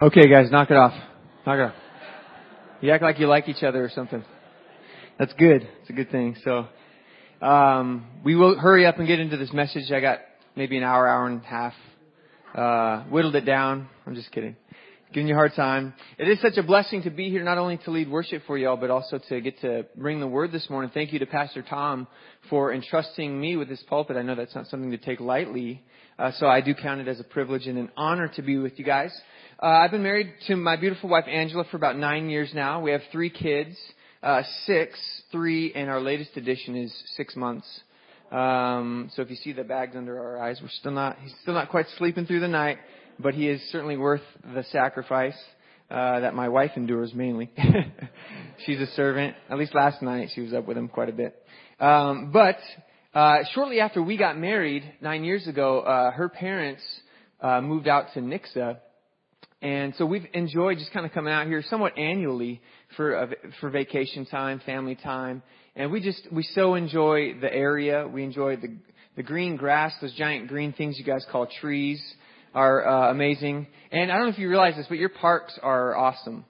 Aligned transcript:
Okay, 0.00 0.28
guys, 0.30 0.48
knock 0.52 0.70
it 0.70 0.76
off. 0.76 0.92
Knock 1.44 1.58
it 1.58 1.62
off. 1.62 1.74
You 2.80 2.92
act 2.92 3.02
like 3.02 3.18
you 3.18 3.26
like 3.26 3.48
each 3.48 3.64
other 3.64 3.84
or 3.84 3.88
something. 3.88 4.24
That's 5.18 5.32
good. 5.32 5.68
It's 5.80 5.90
a 5.90 5.92
good 5.92 6.12
thing. 6.12 6.36
So, 6.44 6.68
um, 7.44 8.06
we 8.22 8.36
will 8.36 8.56
hurry 8.56 8.86
up 8.86 8.98
and 8.98 9.08
get 9.08 9.18
into 9.18 9.36
this 9.36 9.52
message. 9.52 9.90
I 9.90 9.98
got 9.98 10.20
maybe 10.54 10.76
an 10.76 10.84
hour, 10.84 11.08
hour 11.08 11.26
and 11.26 11.42
a 11.42 11.44
half. 11.44 11.72
Uh, 12.54 13.02
whittled 13.10 13.34
it 13.34 13.40
down. 13.40 13.88
I'm 14.06 14.14
just 14.14 14.30
kidding. 14.30 14.54
Giving 15.12 15.26
you 15.26 15.34
a 15.34 15.36
hard 15.36 15.54
time. 15.56 15.94
It 16.16 16.28
is 16.28 16.40
such 16.40 16.58
a 16.58 16.62
blessing 16.62 17.02
to 17.02 17.10
be 17.10 17.28
here, 17.30 17.42
not 17.42 17.58
only 17.58 17.78
to 17.78 17.90
lead 17.90 18.08
worship 18.08 18.44
for 18.46 18.56
y'all, 18.56 18.76
but 18.76 18.90
also 18.90 19.18
to 19.28 19.40
get 19.40 19.60
to 19.62 19.86
bring 19.96 20.20
the 20.20 20.28
word 20.28 20.52
this 20.52 20.70
morning. 20.70 20.92
Thank 20.94 21.12
you 21.12 21.18
to 21.18 21.26
Pastor 21.26 21.62
Tom 21.68 22.06
for 22.48 22.72
entrusting 22.72 23.40
me 23.40 23.56
with 23.56 23.68
this 23.68 23.82
pulpit. 23.88 24.16
I 24.16 24.22
know 24.22 24.36
that's 24.36 24.54
not 24.54 24.68
something 24.68 24.92
to 24.92 24.98
take 24.98 25.18
lightly. 25.18 25.82
Uh, 26.20 26.30
so 26.38 26.46
I 26.46 26.60
do 26.60 26.72
count 26.72 27.00
it 27.00 27.08
as 27.08 27.18
a 27.18 27.24
privilege 27.24 27.66
and 27.66 27.78
an 27.78 27.90
honor 27.96 28.28
to 28.36 28.42
be 28.42 28.58
with 28.58 28.78
you 28.78 28.84
guys. 28.84 29.10
Uh, 29.60 29.66
I've 29.66 29.90
been 29.90 30.04
married 30.04 30.32
to 30.46 30.54
my 30.54 30.76
beautiful 30.76 31.08
wife 31.08 31.24
Angela 31.26 31.64
for 31.64 31.76
about 31.76 31.96
nine 31.96 32.30
years 32.30 32.52
now. 32.54 32.80
We 32.80 32.92
have 32.92 33.00
three 33.10 33.28
kids, 33.28 33.76
uh, 34.22 34.42
six, 34.66 34.96
three, 35.32 35.72
and 35.74 35.90
our 35.90 36.00
latest 36.00 36.36
addition 36.36 36.76
is 36.76 36.94
six 37.16 37.34
months. 37.34 37.66
Um, 38.30 39.10
so 39.16 39.22
if 39.22 39.30
you 39.30 39.34
see 39.34 39.52
the 39.52 39.64
bags 39.64 39.96
under 39.96 40.16
our 40.16 40.40
eyes, 40.40 40.60
we're 40.62 40.68
still 40.68 40.92
not, 40.92 41.18
he's 41.20 41.34
still 41.42 41.54
not 41.54 41.70
quite 41.70 41.86
sleeping 41.96 42.24
through 42.24 42.38
the 42.38 42.46
night, 42.46 42.78
but 43.18 43.34
he 43.34 43.48
is 43.48 43.60
certainly 43.72 43.96
worth 43.96 44.22
the 44.54 44.62
sacrifice, 44.70 45.36
uh, 45.90 46.20
that 46.20 46.36
my 46.36 46.48
wife 46.48 46.72
endures 46.76 47.12
mainly. 47.12 47.50
She's 48.64 48.78
a 48.78 48.86
servant. 48.94 49.34
At 49.50 49.58
least 49.58 49.74
last 49.74 50.02
night 50.02 50.28
she 50.36 50.40
was 50.40 50.52
up 50.52 50.68
with 50.68 50.78
him 50.78 50.86
quite 50.86 51.08
a 51.08 51.12
bit. 51.12 51.34
Um, 51.80 52.30
but, 52.32 52.58
uh, 53.12 53.38
shortly 53.54 53.80
after 53.80 54.04
we 54.04 54.18
got 54.18 54.38
married 54.38 54.84
nine 55.00 55.24
years 55.24 55.48
ago, 55.48 55.80
uh, 55.80 56.12
her 56.12 56.28
parents, 56.28 56.82
uh, 57.40 57.60
moved 57.60 57.88
out 57.88 58.06
to 58.14 58.20
Nixa 58.20 58.78
and 59.60 59.94
so 59.96 60.06
we've 60.06 60.26
enjoyed 60.34 60.78
just 60.78 60.92
kind 60.92 61.04
of 61.04 61.12
coming 61.12 61.32
out 61.32 61.46
here 61.46 61.62
somewhat 61.68 61.98
annually 61.98 62.60
for 62.96 63.16
uh, 63.16 63.26
for 63.60 63.70
vacation 63.70 64.24
time, 64.26 64.60
family 64.64 64.94
time, 64.94 65.42
and 65.74 65.90
we 65.90 66.00
just 66.00 66.26
we 66.30 66.42
so 66.54 66.74
enjoy 66.74 67.34
the 67.40 67.52
area. 67.52 68.06
We 68.06 68.22
enjoy 68.22 68.56
the 68.56 68.76
the 69.16 69.24
green 69.24 69.56
grass, 69.56 69.92
those 70.00 70.14
giant 70.14 70.46
green 70.46 70.72
things 70.72 70.96
you 70.96 71.04
guys 71.04 71.26
call 71.30 71.48
trees 71.60 72.00
are 72.54 72.86
uh, 72.86 73.10
amazing. 73.10 73.66
And 73.90 74.12
I 74.12 74.16
don't 74.16 74.26
know 74.26 74.32
if 74.32 74.38
you 74.38 74.48
realize 74.48 74.76
this, 74.76 74.86
but 74.88 74.98
your 74.98 75.08
parks 75.08 75.58
are 75.62 75.96
awesome. 75.96 76.44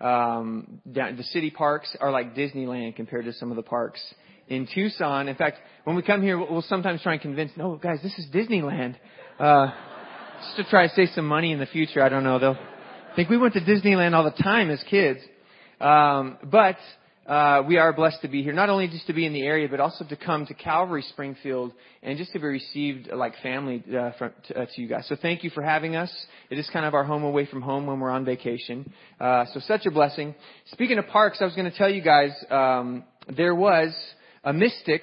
Um, 0.00 0.80
the 0.86 1.22
city 1.32 1.50
parks 1.50 1.94
are 2.00 2.10
like 2.10 2.34
Disneyland 2.34 2.96
compared 2.96 3.26
to 3.26 3.32
some 3.34 3.50
of 3.50 3.56
the 3.56 3.62
parks 3.62 4.00
in 4.48 4.66
Tucson. 4.74 5.28
In 5.28 5.36
fact, 5.36 5.58
when 5.84 5.96
we 5.96 6.02
come 6.02 6.22
here, 6.22 6.38
we'll 6.38 6.62
sometimes 6.62 7.02
try 7.02 7.12
and 7.12 7.22
convince, 7.22 7.52
no, 7.56 7.76
guys, 7.76 7.98
this 8.02 8.18
is 8.18 8.26
Disneyland. 8.32 8.96
Uh, 9.38 9.68
just 10.44 10.56
to 10.56 10.64
try 10.70 10.86
to 10.86 10.94
save 10.94 11.08
some 11.14 11.26
money 11.26 11.52
in 11.52 11.58
the 11.58 11.66
future. 11.66 12.02
I 12.02 12.08
don't 12.08 12.24
know. 12.24 12.38
They'll 12.38 12.58
think 13.16 13.30
we 13.30 13.36
went 13.36 13.54
to 13.54 13.60
Disneyland 13.60 14.14
all 14.14 14.24
the 14.24 14.42
time 14.42 14.70
as 14.70 14.82
kids. 14.88 15.20
Um, 15.80 16.38
but 16.44 16.76
uh, 17.26 17.62
we 17.66 17.78
are 17.78 17.92
blessed 17.92 18.20
to 18.22 18.28
be 18.28 18.42
here, 18.42 18.52
not 18.52 18.68
only 18.68 18.88
just 18.88 19.06
to 19.06 19.12
be 19.12 19.26
in 19.26 19.32
the 19.32 19.42
area, 19.42 19.68
but 19.68 19.80
also 19.80 20.04
to 20.04 20.16
come 20.16 20.46
to 20.46 20.54
Calvary 20.54 21.04
Springfield 21.10 21.72
and 22.02 22.18
just 22.18 22.32
to 22.32 22.38
be 22.38 22.46
received 22.46 23.08
like 23.12 23.34
family 23.42 23.82
uh, 23.88 24.10
from, 24.18 24.32
to, 24.48 24.62
uh, 24.62 24.66
to, 24.66 24.82
you 24.82 24.88
guys. 24.88 25.06
So 25.08 25.16
thank 25.20 25.42
you 25.42 25.50
for 25.50 25.62
having 25.62 25.96
us. 25.96 26.12
It 26.50 26.58
is 26.58 26.68
kind 26.72 26.84
of 26.84 26.94
our 26.94 27.04
home 27.04 27.22
away 27.24 27.46
from 27.46 27.62
home 27.62 27.86
when 27.86 28.00
we're 28.00 28.10
on 28.10 28.24
vacation. 28.24 28.92
Uh, 29.20 29.46
so 29.52 29.60
such 29.60 29.86
a 29.86 29.90
blessing. 29.90 30.34
Speaking 30.72 30.98
of 30.98 31.06
parks, 31.06 31.38
I 31.40 31.44
was 31.44 31.54
going 31.54 31.70
to 31.70 31.76
tell 31.76 31.88
you 31.88 32.02
guys 32.02 32.30
um, 32.50 33.04
there 33.34 33.54
was 33.54 33.94
a 34.42 34.52
mystic, 34.52 35.02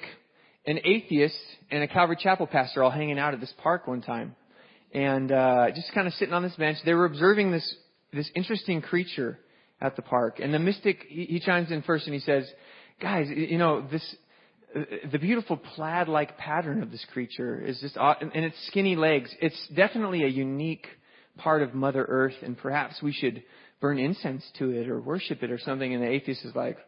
an 0.66 0.78
atheist, 0.84 1.38
and 1.70 1.82
a 1.82 1.88
Calvary 1.88 2.16
Chapel 2.20 2.46
pastor 2.46 2.82
all 2.82 2.90
hanging 2.90 3.18
out 3.18 3.34
at 3.34 3.40
this 3.40 3.52
park 3.62 3.86
one 3.88 4.02
time 4.02 4.36
and 4.92 5.32
uh, 5.32 5.70
just 5.74 5.92
kind 5.94 6.06
of 6.06 6.12
sitting 6.14 6.34
on 6.34 6.42
this 6.42 6.54
bench. 6.56 6.78
They 6.84 6.94
were 6.94 7.06
observing 7.06 7.50
this 7.50 7.74
this 8.12 8.30
interesting 8.34 8.82
creature 8.82 9.38
at 9.80 9.96
the 9.96 10.02
park, 10.02 10.38
and 10.40 10.52
the 10.52 10.58
mystic 10.58 11.04
he, 11.08 11.24
he 11.24 11.40
chimes 11.40 11.70
in 11.70 11.82
first 11.82 12.06
and 12.06 12.14
he 12.14 12.20
says, 12.20 12.50
"Guys, 13.00 13.28
you 13.28 13.58
know 13.58 13.86
this." 13.90 14.16
The 15.12 15.18
beautiful 15.18 15.58
plaid-like 15.58 16.38
pattern 16.38 16.82
of 16.82 16.90
this 16.90 17.04
creature 17.12 17.60
is 17.60 17.78
just, 17.80 17.94
and 17.98 18.32
its 18.34 18.56
skinny 18.68 18.96
legs. 18.96 19.30
It's 19.38 19.68
definitely 19.76 20.24
a 20.24 20.28
unique 20.28 20.86
part 21.36 21.60
of 21.62 21.74
Mother 21.74 22.06
Earth, 22.08 22.36
and 22.42 22.56
perhaps 22.56 23.02
we 23.02 23.12
should 23.12 23.42
burn 23.82 23.98
incense 23.98 24.42
to 24.58 24.70
it 24.70 24.88
or 24.88 24.98
worship 24.98 25.42
it 25.42 25.50
or 25.50 25.58
something. 25.58 25.92
And 25.92 26.02
the 26.02 26.08
atheist 26.08 26.46
is 26.46 26.54
like, 26.54 26.78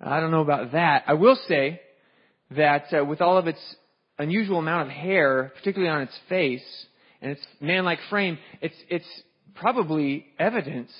I 0.00 0.20
don't 0.20 0.30
know 0.30 0.40
about 0.40 0.72
that. 0.72 1.04
I 1.06 1.14
will 1.14 1.38
say 1.48 1.82
that 2.52 2.86
uh, 2.98 3.04
with 3.04 3.20
all 3.20 3.36
of 3.36 3.46
its 3.46 3.60
unusual 4.18 4.58
amount 4.58 4.88
of 4.88 4.94
hair, 4.94 5.52
particularly 5.56 5.92
on 5.92 6.02
its 6.02 6.18
face, 6.30 6.86
and 7.20 7.32
its 7.32 7.42
man-like 7.60 7.98
frame, 8.10 8.38
it's, 8.60 8.76
it's 8.88 9.22
probably 9.54 10.26
evidence 10.38 10.90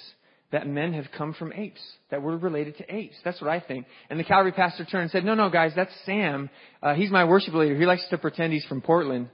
that 0.51 0.67
men 0.67 0.95
have 0.95 1.07
come 1.17 1.35
from 1.35 1.53
apes, 1.53 1.81
that 2.11 2.23
we're 2.23 2.37
related 2.37 2.77
to 2.79 2.95
apes. 2.95 3.17
That's 3.23 3.41
what 3.41 3.51
I 3.51 3.61
think. 3.61 3.87
And 4.09 4.19
the 4.19 4.25
Calvary 4.25 4.53
pastor 4.53 4.85
turned 4.85 5.03
and 5.03 5.11
said, 5.11 5.25
no, 5.25 5.35
no, 5.35 5.51
guys, 5.51 5.73
that's 5.77 5.93
Sam. 6.07 6.49
Uh, 6.83 6.95
he's 6.95 7.11
my 7.11 7.25
worship 7.25 7.53
leader. 7.53 7.77
He 7.77 7.85
likes 7.85 8.07
to 8.11 8.19
pretend 8.19 8.53
he's 8.53 8.65
from 8.65 8.81
Portland. 8.81 9.29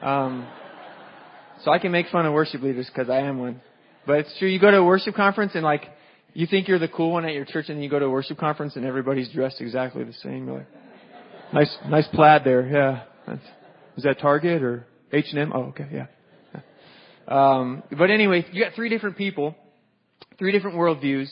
Um, 0.00 0.46
so 1.64 1.70
I 1.70 1.78
can 1.78 1.92
make 1.92 2.08
fun 2.08 2.24
of 2.24 2.32
worship 2.32 2.62
leaders 2.62 2.90
because 2.92 3.10
I 3.10 3.18
am 3.20 3.38
one. 3.38 3.60
But 4.06 4.20
it's 4.20 4.38
true. 4.38 4.48
You 4.48 4.58
go 4.58 4.70
to 4.70 4.78
a 4.78 4.84
worship 4.84 5.14
conference 5.14 5.52
and 5.54 5.62
like, 5.62 5.82
you 6.32 6.46
think 6.46 6.66
you're 6.66 6.78
the 6.78 6.88
cool 6.88 7.12
one 7.12 7.24
at 7.26 7.32
your 7.32 7.44
church 7.44 7.66
and 7.68 7.76
then 7.76 7.82
you 7.82 7.90
go 7.90 7.98
to 7.98 8.06
a 8.06 8.10
worship 8.10 8.38
conference 8.38 8.74
and 8.76 8.84
everybody's 8.84 9.28
dressed 9.30 9.60
exactly 9.60 10.02
the 10.02 10.12
same. 10.14 10.46
You're 10.46 10.58
like, 10.58 10.66
nice, 11.52 11.76
nice 11.88 12.08
plaid 12.12 12.42
there. 12.44 12.66
Yeah. 12.66 13.02
That's, 13.26 13.44
is 13.96 14.04
that 14.04 14.18
Target 14.18 14.62
or 14.62 14.86
H&M? 15.12 15.52
Oh, 15.54 15.64
okay. 15.64 15.88
Yeah. 15.92 16.06
Um, 17.26 17.82
but 17.96 18.10
anyway, 18.10 18.44
you 18.52 18.62
got 18.62 18.74
three 18.74 18.88
different 18.88 19.16
people, 19.16 19.54
three 20.38 20.52
different 20.52 20.76
worldviews, 20.76 21.28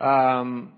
um, 0.00 0.72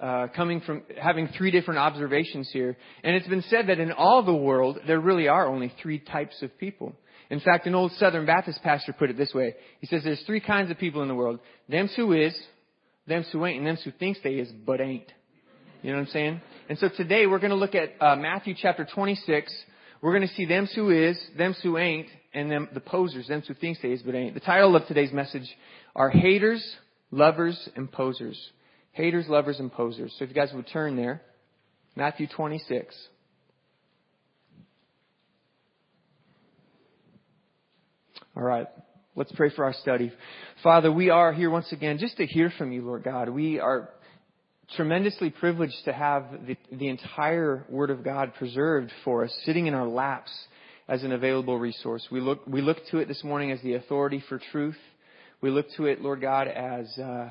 uh, 0.00 0.26
coming 0.34 0.60
from 0.60 0.82
having 1.00 1.28
three 1.28 1.50
different 1.50 1.78
observations 1.78 2.50
here. 2.52 2.76
And 3.02 3.14
it's 3.14 3.28
been 3.28 3.44
said 3.48 3.68
that 3.68 3.78
in 3.78 3.92
all 3.92 4.22
the 4.22 4.34
world, 4.34 4.78
there 4.86 5.00
really 5.00 5.28
are 5.28 5.46
only 5.46 5.72
three 5.82 5.98
types 5.98 6.42
of 6.42 6.56
people. 6.58 6.94
In 7.30 7.40
fact, 7.40 7.66
an 7.66 7.74
old 7.74 7.92
Southern 7.92 8.26
Baptist 8.26 8.62
pastor 8.62 8.92
put 8.92 9.10
it 9.10 9.16
this 9.16 9.32
way. 9.32 9.54
He 9.80 9.86
says 9.86 10.02
there's 10.04 10.22
three 10.26 10.40
kinds 10.40 10.70
of 10.70 10.78
people 10.78 11.02
in 11.02 11.08
the 11.08 11.14
world. 11.14 11.40
Them 11.68 11.88
who 11.96 12.12
is, 12.12 12.36
them 13.06 13.24
who 13.32 13.46
ain't, 13.46 13.58
and 13.58 13.66
them 13.66 13.76
who 13.82 13.92
thinks 13.92 14.18
they 14.22 14.34
is, 14.34 14.50
but 14.66 14.80
ain't. 14.80 15.10
You 15.82 15.90
know 15.90 15.98
what 15.98 16.06
I'm 16.06 16.12
saying? 16.12 16.40
And 16.68 16.78
so 16.78 16.88
today 16.94 17.26
we're 17.26 17.38
going 17.38 17.50
to 17.50 17.56
look 17.56 17.74
at 17.74 17.90
uh, 18.00 18.16
Matthew 18.16 18.54
chapter 18.60 18.86
26. 18.92 19.54
We're 20.00 20.12
going 20.12 20.28
to 20.28 20.34
see 20.34 20.44
them 20.44 20.66
who 20.74 20.90
is, 20.90 21.18
them 21.36 21.54
who 21.62 21.78
ain't, 21.78 22.08
and 22.34 22.50
them, 22.50 22.68
the 22.74 22.80
posers, 22.80 23.28
them 23.28 23.42
who 23.46 23.54
thinks 23.54 23.80
they 23.80 23.88
is 23.88 24.02
but 24.02 24.14
ain't. 24.14 24.34
The 24.34 24.40
title 24.40 24.74
of 24.76 24.86
today's 24.86 25.12
message 25.12 25.48
are 25.94 26.10
Haters, 26.10 26.76
Lovers, 27.10 27.68
and 27.76 27.90
Posers. 27.90 28.38
Haters, 28.92 29.26
Lovers, 29.28 29.60
and 29.60 29.72
Posers. 29.72 30.14
So 30.18 30.24
if 30.24 30.30
you 30.30 30.34
guys 30.34 30.50
would 30.52 30.66
turn 30.66 30.96
there, 30.96 31.22
Matthew 31.96 32.26
26. 32.26 32.94
All 38.36 38.42
right. 38.42 38.66
Let's 39.16 39.30
pray 39.32 39.50
for 39.50 39.64
our 39.64 39.74
study. 39.74 40.12
Father, 40.64 40.90
we 40.90 41.10
are 41.10 41.32
here 41.32 41.50
once 41.50 41.70
again 41.70 41.98
just 41.98 42.16
to 42.16 42.26
hear 42.26 42.52
from 42.58 42.72
you, 42.72 42.84
Lord 42.84 43.04
God. 43.04 43.28
We 43.28 43.60
are 43.60 43.90
tremendously 44.76 45.30
privileged 45.30 45.76
to 45.84 45.92
have 45.92 46.24
the, 46.46 46.56
the 46.72 46.88
entire 46.88 47.64
Word 47.68 47.90
of 47.90 48.02
God 48.02 48.34
preserved 48.34 48.90
for 49.04 49.24
us, 49.24 49.32
sitting 49.44 49.68
in 49.68 49.74
our 49.74 49.86
laps 49.86 50.32
as 50.88 51.02
an 51.02 51.12
available 51.12 51.58
resource. 51.58 52.06
We 52.10 52.20
look, 52.20 52.46
we 52.46 52.60
look 52.60 52.78
to 52.90 52.98
it 52.98 53.08
this 53.08 53.24
morning 53.24 53.50
as 53.50 53.60
the 53.62 53.74
authority 53.74 54.22
for 54.28 54.40
truth. 54.52 54.76
We 55.40 55.50
look 55.50 55.66
to 55.76 55.86
it, 55.86 56.00
Lord 56.00 56.20
God, 56.20 56.48
as 56.48 56.86
uh, 56.98 57.30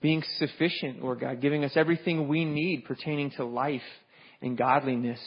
being 0.00 0.22
sufficient, 0.38 1.02
Lord 1.02 1.20
God, 1.20 1.40
giving 1.40 1.64
us 1.64 1.72
everything 1.74 2.28
we 2.28 2.44
need 2.44 2.84
pertaining 2.84 3.30
to 3.32 3.44
life 3.44 3.82
and 4.40 4.56
godliness. 4.56 5.20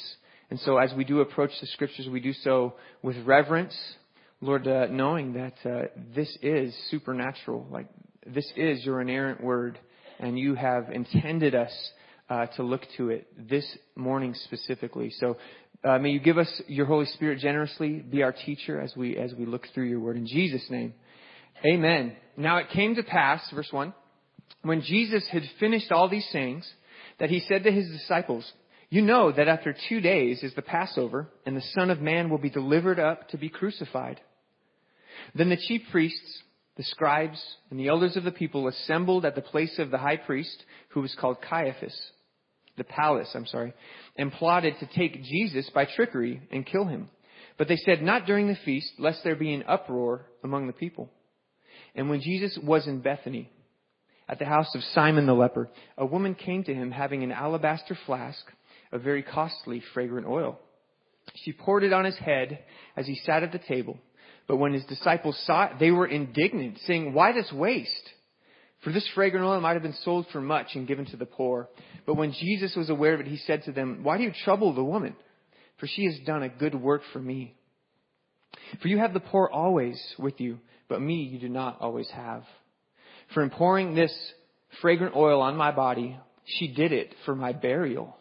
And 0.49 0.59
so 0.59 0.77
as 0.77 0.93
we 0.95 1.03
do 1.03 1.21
approach 1.21 1.51
the 1.61 1.67
scriptures, 1.67 2.07
we 2.11 2.19
do 2.19 2.33
so 2.33 2.73
with 3.03 3.17
reverence, 3.25 3.75
Lord, 4.41 4.67
uh, 4.67 4.87
knowing 4.87 5.33
that 5.33 5.53
uh, 5.65 5.87
this 6.15 6.35
is 6.41 6.75
supernatural. 6.89 7.67
Like, 7.69 7.87
this 8.25 8.51
is 8.55 8.83
your 8.83 9.01
inerrant 9.01 9.43
word, 9.43 9.79
and 10.19 10.37
you 10.37 10.55
have 10.55 10.89
intended 10.89 11.55
us 11.55 11.71
uh, 12.29 12.45
to 12.45 12.63
look 12.63 12.81
to 12.97 13.09
it 13.09 13.27
this 13.49 13.65
morning 13.95 14.33
specifically. 14.33 15.11
So 15.19 15.37
uh, 15.83 15.97
may 15.97 16.09
you 16.09 16.19
give 16.19 16.37
us 16.37 16.61
your 16.67 16.85
Holy 16.85 17.05
Spirit 17.05 17.39
generously, 17.39 17.99
be 17.99 18.21
our 18.23 18.33
teacher 18.33 18.79
as 18.79 18.93
we 18.95 19.17
as 19.17 19.33
we 19.33 19.45
look 19.45 19.67
through 19.73 19.85
your 19.85 19.99
word 19.99 20.17
in 20.17 20.27
Jesus' 20.27 20.69
name. 20.69 20.93
Amen. 21.65 22.15
Now 22.35 22.57
it 22.57 22.69
came 22.69 22.95
to 22.95 23.03
pass, 23.03 23.41
verse 23.53 23.71
one, 23.71 23.93
when 24.61 24.81
Jesus 24.81 25.27
had 25.31 25.43
finished 25.59 25.91
all 25.91 26.09
these 26.09 26.27
sayings, 26.31 26.69
that 27.19 27.29
he 27.29 27.39
said 27.41 27.63
to 27.63 27.71
his 27.71 27.89
disciples, 27.89 28.49
"You 28.89 29.01
know 29.01 29.31
that 29.31 29.47
after 29.47 29.73
two 29.87 30.01
days 30.01 30.43
is 30.43 30.53
the 30.53 30.61
Passover, 30.61 31.29
and 31.45 31.55
the 31.55 31.61
Son 31.73 31.89
of 31.89 32.01
Man 32.01 32.29
will 32.29 32.37
be 32.37 32.49
delivered 32.49 32.99
up 32.99 33.29
to 33.29 33.37
be 33.37 33.49
crucified." 33.49 34.19
Then 35.33 35.49
the 35.49 35.57
chief 35.57 35.83
priests, 35.91 36.43
the 36.75 36.83
scribes, 36.83 37.41
and 37.69 37.79
the 37.79 37.87
elders 37.87 38.17
of 38.17 38.23
the 38.23 38.31
people 38.31 38.67
assembled 38.67 39.25
at 39.25 39.35
the 39.35 39.41
place 39.41 39.79
of 39.79 39.91
the 39.91 39.97
high 39.97 40.17
priest, 40.17 40.65
who 40.89 41.01
was 41.01 41.15
called 41.15 41.41
Caiaphas 41.41 42.11
the 42.79 42.83
palace, 42.83 43.29
I'm 43.35 43.45
sorry, 43.45 43.73
and 44.17 44.31
plotted 44.31 44.75
to 44.79 44.87
take 44.87 45.23
Jesus 45.23 45.69
by 45.73 45.85
trickery 45.85 46.41
and 46.51 46.65
kill 46.65 46.85
him. 46.85 47.09
But 47.57 47.67
they 47.67 47.75
said, 47.75 48.01
not 48.01 48.25
during 48.25 48.47
the 48.47 48.57
feast, 48.65 48.93
lest 48.97 49.23
there 49.23 49.35
be 49.35 49.53
an 49.53 49.65
uproar 49.67 50.25
among 50.43 50.67
the 50.67 50.73
people. 50.73 51.09
And 51.93 52.09
when 52.09 52.21
Jesus 52.21 52.57
was 52.63 52.87
in 52.87 53.01
Bethany, 53.01 53.49
at 54.27 54.39
the 54.39 54.45
house 54.45 54.73
of 54.75 54.83
Simon 54.93 55.25
the 55.25 55.33
leper, 55.33 55.69
a 55.97 56.05
woman 56.05 56.35
came 56.35 56.63
to 56.63 56.73
him 56.73 56.91
having 56.91 57.23
an 57.23 57.31
alabaster 57.31 57.97
flask 58.05 58.45
of 58.91 59.01
very 59.01 59.23
costly 59.23 59.81
fragrant 59.93 60.27
oil. 60.27 60.59
She 61.43 61.51
poured 61.51 61.83
it 61.83 61.93
on 61.93 62.05
his 62.05 62.17
head 62.17 62.59
as 62.95 63.07
he 63.07 63.15
sat 63.15 63.43
at 63.43 63.51
the 63.51 63.59
table. 63.59 63.97
But 64.47 64.57
when 64.57 64.73
his 64.73 64.85
disciples 64.85 65.39
saw 65.45 65.65
it, 65.65 65.73
they 65.79 65.91
were 65.91 66.07
indignant, 66.07 66.79
saying, 66.85 67.13
Why 67.13 67.31
this 67.31 67.51
waste? 67.51 68.09
For 68.83 68.91
this 68.91 69.07
fragrant 69.13 69.45
oil 69.45 69.59
might 69.59 69.73
have 69.73 69.83
been 69.83 69.93
sold 70.03 70.27
for 70.31 70.39
much 70.39 70.67
and 70.75 70.87
given 70.87 71.05
to 71.07 71.17
the 71.17 71.25
poor. 71.25 71.67
But 72.05 72.15
when 72.15 72.31
Jesus 72.31 72.75
was 72.75 72.89
aware 72.89 73.13
of 73.13 73.19
it, 73.19 73.27
he 73.27 73.37
said 73.37 73.63
to 73.63 73.71
them, 73.71 73.99
Why 74.03 74.17
do 74.17 74.23
you 74.23 74.31
trouble 74.45 74.73
the 74.73 74.83
woman? 74.83 75.15
For 75.79 75.87
she 75.87 76.05
has 76.05 76.17
done 76.25 76.43
a 76.43 76.49
good 76.49 76.75
work 76.75 77.01
for 77.11 77.19
me. 77.19 77.55
For 78.81 78.87
you 78.87 78.97
have 78.99 79.13
the 79.13 79.19
poor 79.19 79.49
always 79.51 80.01
with 80.17 80.39
you, 80.39 80.59
but 80.87 81.01
me 81.01 81.23
you 81.23 81.39
do 81.39 81.49
not 81.49 81.79
always 81.81 82.09
have. 82.11 82.43
For 83.33 83.43
in 83.43 83.49
pouring 83.49 83.95
this 83.95 84.13
fragrant 84.81 85.15
oil 85.15 85.41
on 85.41 85.55
my 85.55 85.71
body, 85.71 86.17
she 86.45 86.73
did 86.73 86.91
it 86.91 87.13
for 87.25 87.35
my 87.35 87.53
burial. 87.53 88.17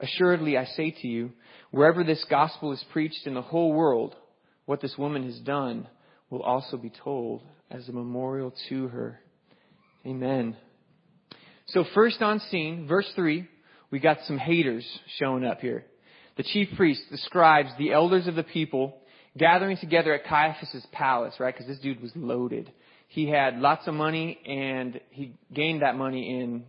Assuredly, 0.00 0.58
I 0.58 0.64
say 0.64 0.90
to 0.90 1.08
you, 1.08 1.32
wherever 1.70 2.04
this 2.04 2.24
gospel 2.28 2.72
is 2.72 2.84
preached 2.92 3.26
in 3.26 3.34
the 3.34 3.42
whole 3.42 3.72
world, 3.72 4.16
what 4.66 4.80
this 4.80 4.96
woman 4.98 5.24
has 5.24 5.38
done 5.40 5.88
will 6.30 6.42
also 6.42 6.76
be 6.76 6.90
told 6.90 7.42
as 7.70 7.88
a 7.88 7.92
memorial 7.92 8.52
to 8.68 8.88
her. 8.88 9.20
Amen. 10.04 10.56
So 11.66 11.84
first 11.94 12.22
on 12.22 12.40
scene, 12.50 12.88
verse 12.88 13.10
3, 13.14 13.46
we 13.92 14.00
got 14.00 14.18
some 14.26 14.36
haters 14.36 14.84
showing 15.18 15.44
up 15.44 15.60
here. 15.60 15.84
The 16.36 16.42
chief 16.42 16.68
priests, 16.76 17.04
the 17.10 17.18
scribes, 17.18 17.68
the 17.78 17.92
elders 17.92 18.26
of 18.26 18.34
the 18.34 18.42
people 18.42 18.96
gathering 19.38 19.76
together 19.76 20.12
at 20.12 20.24
Caiaphas' 20.24 20.84
palace, 20.90 21.34
right? 21.38 21.54
Because 21.54 21.68
this 21.68 21.78
dude 21.78 22.02
was 22.02 22.10
loaded. 22.16 22.72
He 23.08 23.28
had 23.28 23.58
lots 23.58 23.86
of 23.86 23.94
money 23.94 24.40
and 24.44 25.00
he 25.10 25.34
gained 25.52 25.82
that 25.82 25.94
money 25.96 26.40
in 26.40 26.64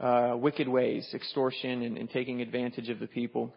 uh, 0.00 0.36
wicked 0.36 0.66
ways, 0.66 1.06
extortion 1.14 1.82
and, 1.82 1.96
and, 1.96 2.10
taking 2.10 2.40
advantage 2.40 2.88
of 2.88 2.98
the 2.98 3.06
people. 3.06 3.54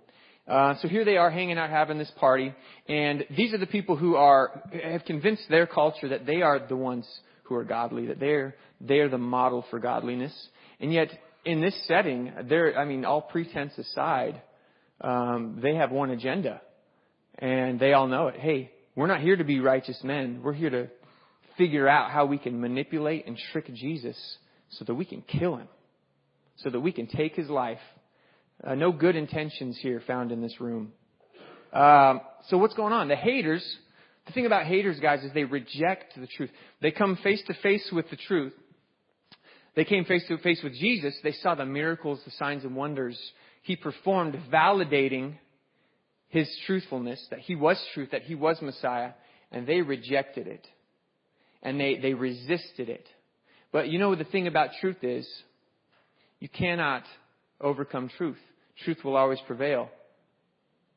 Uh, 0.48 0.76
so 0.80 0.88
here 0.88 1.04
they 1.04 1.18
are 1.18 1.32
hanging 1.32 1.58
out 1.58 1.72
having 1.72 1.98
this 1.98 2.12
party, 2.18 2.54
and 2.88 3.26
these 3.36 3.52
are 3.52 3.58
the 3.58 3.66
people 3.66 3.96
who 3.96 4.16
are 4.16 4.62
have 4.84 5.04
convinced 5.06 5.42
their 5.50 5.66
culture 5.66 6.10
that 6.10 6.28
they 6.28 6.44
are 6.44 6.60
the 6.60 6.76
ones 6.76 7.08
who 7.46 7.56
are 7.56 7.64
godly, 7.64 8.08
that 8.08 8.20
they're 8.20 8.56
they're 8.82 9.10
the 9.10 9.18
model 9.18 9.66
for 9.70 9.80
godliness. 9.80 10.34
And 10.80 10.92
yet, 10.94 11.10
in 11.46 11.62
this 11.62 11.76
setting, 11.88 12.34
they're 12.50 12.78
I 12.78 12.86
mean, 12.86 13.06
all 13.06 13.22
pretense 13.22 13.78
aside, 13.78 14.42
um, 15.02 15.60
they 15.62 15.76
have 15.76 15.92
one 15.92 16.10
agenda, 16.10 16.62
and 17.40 17.80
they 17.80 17.94
all 17.94 18.08
know 18.08 18.28
it. 18.28 18.40
Hey, 18.40 18.72
we're 18.96 19.08
not 19.08 19.22
here 19.22 19.36
to 19.36 19.44
be 19.44 19.60
righteous 19.60 20.00
men. 20.04 20.42
We're 20.44 20.54
here 20.54 20.70
to 20.70 20.88
figure 21.58 21.88
out 21.88 22.12
how 22.12 22.26
we 22.26 22.38
can 22.38 22.60
manipulate 22.60 23.28
and 23.28 23.38
trick 23.52 23.74
Jesus 23.74 24.18
so 24.70 24.84
that 24.86 24.94
we 24.94 25.06
can 25.06 25.22
kill 25.22 25.56
him 25.56 25.68
so 26.58 26.70
that 26.70 26.80
we 26.80 26.92
can 26.92 27.08
take 27.08 27.36
his 27.36 27.50
life. 27.50 27.80
Uh, 28.64 28.76
no 28.76 28.92
good 28.92 29.16
intentions 29.16 29.78
here 29.82 30.02
found 30.08 30.32
in 30.32 30.42
this 30.42 30.60
room. 30.60 30.94
Um, 31.74 32.22
so 32.48 32.58
what's 32.58 32.74
going 32.74 32.94
on? 32.94 33.08
The 33.08 33.16
haters, 33.16 33.64
the 34.26 34.34
thing 34.34 34.46
about 34.46 34.66
haters, 34.66 35.00
guys, 35.00 35.24
is 35.24 35.32
they 35.34 35.44
reject 35.44 36.20
the 36.20 36.28
truth. 36.28 36.50
They 36.82 36.92
come 36.92 37.18
face 37.18 37.44
to 37.48 37.54
face 37.62 37.90
with 37.92 38.10
the 38.10 38.16
truth. 38.16 38.54
They 39.76 39.86
came 39.86 40.06
face 40.06 40.26
to 40.30 40.38
face 40.38 40.62
with 40.64 40.74
Jesus. 40.74 41.16
They 41.24 41.34
saw 41.34 41.56
the 41.56 41.66
miracles, 41.66 42.22
the 42.26 42.32
signs 42.32 42.64
and 42.64 42.76
wonders 42.76 43.20
he 43.66 43.76
performed, 43.76 44.38
validating 44.54 45.40
his 46.28 46.48
truthfulness, 46.68 47.26
that 47.32 47.40
he 47.40 47.56
was 47.56 47.84
truth, 47.96 48.12
that 48.12 48.22
he 48.22 48.36
was 48.36 48.62
Messiah, 48.62 49.14
and 49.52 49.66
they 49.66 49.82
rejected 49.82 50.46
it. 50.46 50.68
And 51.64 51.80
they, 51.80 51.98
they 51.98 52.14
resisted 52.14 52.90
it. 52.90 53.08
But 53.72 53.88
you 53.88 53.98
know 53.98 54.14
the 54.14 54.24
thing 54.24 54.46
about 54.46 54.70
truth 54.80 55.04
is, 55.04 55.28
you 56.40 56.48
cannot 56.48 57.06
overcome 57.60 58.12
truth. 58.20 58.38
Truth 58.84 59.00
will 59.04 59.18
always 59.18 59.40
prevail. 59.48 59.90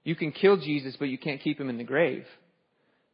You 0.04 0.14
can 0.14 0.30
kill 0.30 0.58
Jesus, 0.58 0.94
but 0.98 1.08
you 1.08 1.16
can't 1.16 1.40
keep 1.40 1.58
him 1.58 1.70
in 1.70 1.78
the 1.78 1.84
grave. 1.84 2.26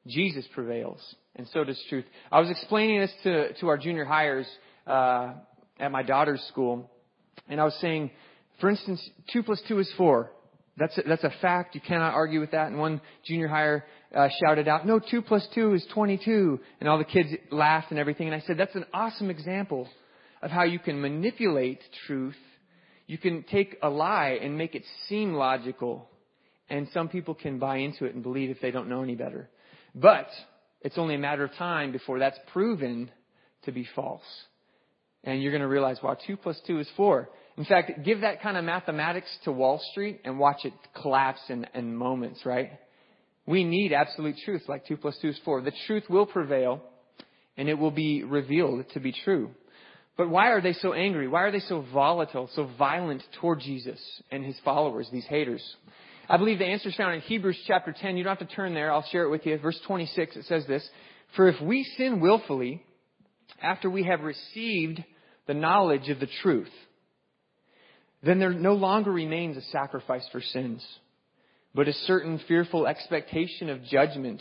Jesus 0.06 0.47
prevails, 0.55 1.01
and 1.37 1.47
so 1.53 1.65
does 1.65 1.83
truth. 1.89 2.05
I 2.31 2.41
was 2.41 2.51
explaining 2.51 3.01
this 3.01 3.12
to, 3.23 3.53
to 3.55 3.69
our 3.69 3.79
junior 3.79 4.05
highers 4.05 4.47
uh, 4.87 5.35
at 5.79 5.91
my 5.91 6.03
daughter's 6.03 6.43
school, 6.49 6.91
and 7.49 7.61
I 7.61 7.65
was 7.65 7.75
saying, 7.81 8.11
for 8.61 8.71
instance, 8.71 9.09
2 9.33 9.43
plus 9.43 9.61
2 9.69 9.79
is 9.81 9.93
4. 9.97 10.31
That's 10.77 10.97
a, 10.99 11.03
that's 11.06 11.25
a 11.25 11.33
fact. 11.41 11.75
You 11.75 11.81
cannot 11.81 12.15
argue 12.15 12.41
with 12.41 12.51
that. 12.53 12.69
And 12.69 12.79
one 12.79 13.01
junior 13.25 13.49
higher 13.49 13.85
uh, 14.15 14.29
shouted 14.41 14.69
out, 14.69 14.87
no, 14.87 14.99
2 14.99 15.23
plus 15.23 15.47
2 15.55 15.75
is 15.75 15.87
22. 15.95 16.61
And 16.81 16.89
all 16.89 16.99
the 16.99 17.05
kids 17.05 17.31
laughed 17.50 17.91
and 17.91 17.99
everything. 17.99 18.27
And 18.27 18.35
I 18.35 18.45
said, 18.47 18.57
that's 18.57 18.75
an 18.75 18.87
awesome 18.93 19.31
example 19.31 19.89
of 20.43 20.50
how 20.50 20.65
you 20.65 20.79
can 20.79 21.00
manipulate 21.00 21.81
truth. 22.07 22.37
You 23.07 23.19
can 23.19 23.45
take 23.45 23.77
a 23.83 23.89
lie 23.89 24.39
and 24.41 24.59
make 24.59 24.75
it 24.75 24.83
seem 25.09 25.35
logical. 25.35 26.09
And 26.69 26.89
some 26.93 27.09
people 27.09 27.35
can 27.35 27.59
buy 27.59 27.79
into 27.79 28.07
it 28.07 28.15
and 28.15 28.23
believe 28.23 28.50
if 28.50 28.61
they 28.61 28.71
don't 28.71 28.89
know 28.89 29.03
any 29.03 29.15
better. 29.15 29.49
But 29.94 30.29
it's 30.81 30.99
only 30.99 31.14
a 31.14 31.19
matter 31.19 31.44
of 31.44 31.52
time 31.55 31.93
before 31.93 32.19
that's 32.19 32.38
proven 32.52 33.11
to 33.64 33.73
be 33.73 33.87
false. 33.94 34.23
And 35.23 35.43
you're 35.43 35.52
going 35.52 35.62
to 35.62 35.69
realize, 35.69 35.99
wow, 36.02 36.17
2 36.26 36.37
plus 36.37 36.61
2 36.67 36.81
is 36.81 36.88
4. 36.96 37.29
In 37.56 37.64
fact, 37.64 38.05
give 38.05 38.23
that 38.23 38.43
kind 38.43 38.56
of 38.56 38.64
mathematics 38.64 39.29
to 39.44 39.52
Wall 39.52 39.81
Street 39.93 40.20
and 40.25 40.38
watch 40.38 40.64
it 40.64 40.73
collapse 41.00 41.41
in, 41.49 41.67
in 41.75 41.94
moments, 41.94 42.44
right? 42.44 42.73
We 43.46 43.64
need 43.64 43.93
absolute 43.93 44.37
truth, 44.44 44.62
like 44.69 44.87
2 44.87 44.96
plus 44.96 45.17
2 45.23 45.29
is 45.29 45.41
4. 45.44 45.62
The 45.62 45.73
truth 45.87 46.05
will 46.11 46.26
prevail, 46.26 46.82
and 47.56 47.69
it 47.69 47.75
will 47.75 47.90
be 47.90 48.25
revealed 48.25 48.85
to 48.94 49.00
be 49.00 49.12
true. 49.25 49.50
But 50.17 50.31
why 50.31 50.50
are 50.50 50.61
they 50.61 50.73
so 50.75 50.93
angry? 50.93 51.29
Why 51.29 51.43
are 51.43 51.52
they 51.52 51.61
so 51.61 51.85
volatile, 51.93 52.49
so 52.55 52.69
violent 52.79 53.23
toward 53.40 53.61
Jesus 53.61 54.00
and 54.31 54.44
his 54.44 54.56
followers, 54.64 55.08
these 55.12 55.26
haters? 55.26 55.62
I 56.29 56.37
believe 56.38 56.59
the 56.59 56.65
answer 56.65 56.88
is 56.88 56.94
found 56.94 57.15
in 57.15 57.21
Hebrews 57.23 57.59
chapter 57.67 57.94
10. 57.99 58.17
You 58.17 58.25
don't 58.25 58.38
have 58.38 58.49
to 58.49 58.55
turn 58.55 58.75
there. 58.75 58.93
I'll 58.93 59.06
share 59.11 59.25
it 59.25 59.31
with 59.31 59.44
you. 59.44 59.59
Verse 59.59 59.79
26, 59.87 60.37
it 60.37 60.44
says 60.47 60.67
this. 60.67 60.87
For 61.37 61.49
if 61.49 61.61
we 61.61 61.85
sin 61.97 62.21
willfully, 62.21 62.82
after 63.61 63.91
we 63.91 64.05
have 64.05 64.21
received 64.21 65.03
the 65.47 65.55
knowledge 65.55 66.09
of 66.09 66.21
the 66.21 66.29
truth, 66.43 66.71
then 68.23 68.38
there 68.38 68.53
no 68.53 68.75
longer 68.75 69.12
remains 69.12 69.56
a 69.56 69.62
sacrifice 69.71 70.26
for 70.32 70.41
sins, 70.41 70.85
but 71.75 71.88
a 71.88 71.93
certain 71.93 72.41
fearful 72.49 72.87
expectation 72.87 73.69
of 73.69 73.85
judgment 73.85 74.41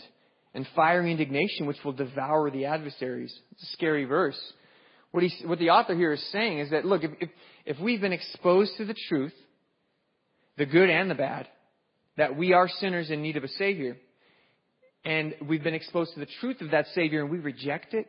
and 0.54 0.66
fiery 0.74 1.10
indignation 1.10 1.66
which 1.66 1.82
will 1.84 1.92
devour 1.92 2.50
the 2.50 2.64
adversaries. 2.64 3.34
It's 3.52 3.62
a 3.62 3.72
scary 3.72 4.04
verse. 4.04 4.40
What, 5.10 5.22
he, 5.22 5.46
what 5.46 5.58
the 5.58 5.70
author 5.70 5.94
here 5.94 6.12
is 6.12 6.32
saying 6.32 6.60
is 6.60 6.70
that, 6.70 6.86
look, 6.86 7.04
if, 7.04 7.10
if, 7.20 7.30
if 7.66 7.78
we've 7.78 8.00
been 8.00 8.12
exposed 8.12 8.72
to 8.78 8.86
the 8.86 8.94
truth, 9.08 9.34
the 10.56 10.66
good 10.66 10.88
and 10.88 11.10
the 11.10 11.14
bad, 11.14 11.48
that 12.16 12.36
we 12.36 12.52
are 12.52 12.68
sinners 12.68 13.10
in 13.10 13.22
need 13.22 13.36
of 13.36 13.44
a 13.44 13.48
Savior, 13.48 13.96
and 15.04 15.34
we've 15.46 15.62
been 15.62 15.74
exposed 15.74 16.14
to 16.14 16.20
the 16.20 16.28
truth 16.40 16.60
of 16.60 16.70
that 16.70 16.86
Savior 16.94 17.22
and 17.22 17.30
we 17.30 17.38
reject 17.38 17.94
it, 17.94 18.06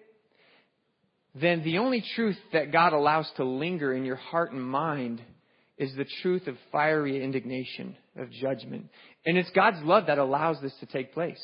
then 1.33 1.63
the 1.63 1.79
only 1.79 2.03
truth 2.15 2.37
that 2.53 2.71
God 2.71 2.93
allows 2.93 3.29
to 3.35 3.43
linger 3.43 3.93
in 3.93 4.05
your 4.05 4.15
heart 4.15 4.53
and 4.53 4.63
mind 4.63 5.21
is 5.77 5.93
the 5.95 6.05
truth 6.21 6.47
of 6.47 6.55
fiery 6.71 7.21
indignation, 7.21 7.97
of 8.17 8.31
judgment. 8.31 8.87
And 9.25 9.37
it's 9.37 9.49
God's 9.51 9.83
love 9.83 10.05
that 10.07 10.17
allows 10.17 10.61
this 10.61 10.73
to 10.79 10.85
take 10.85 11.13
place. 11.13 11.41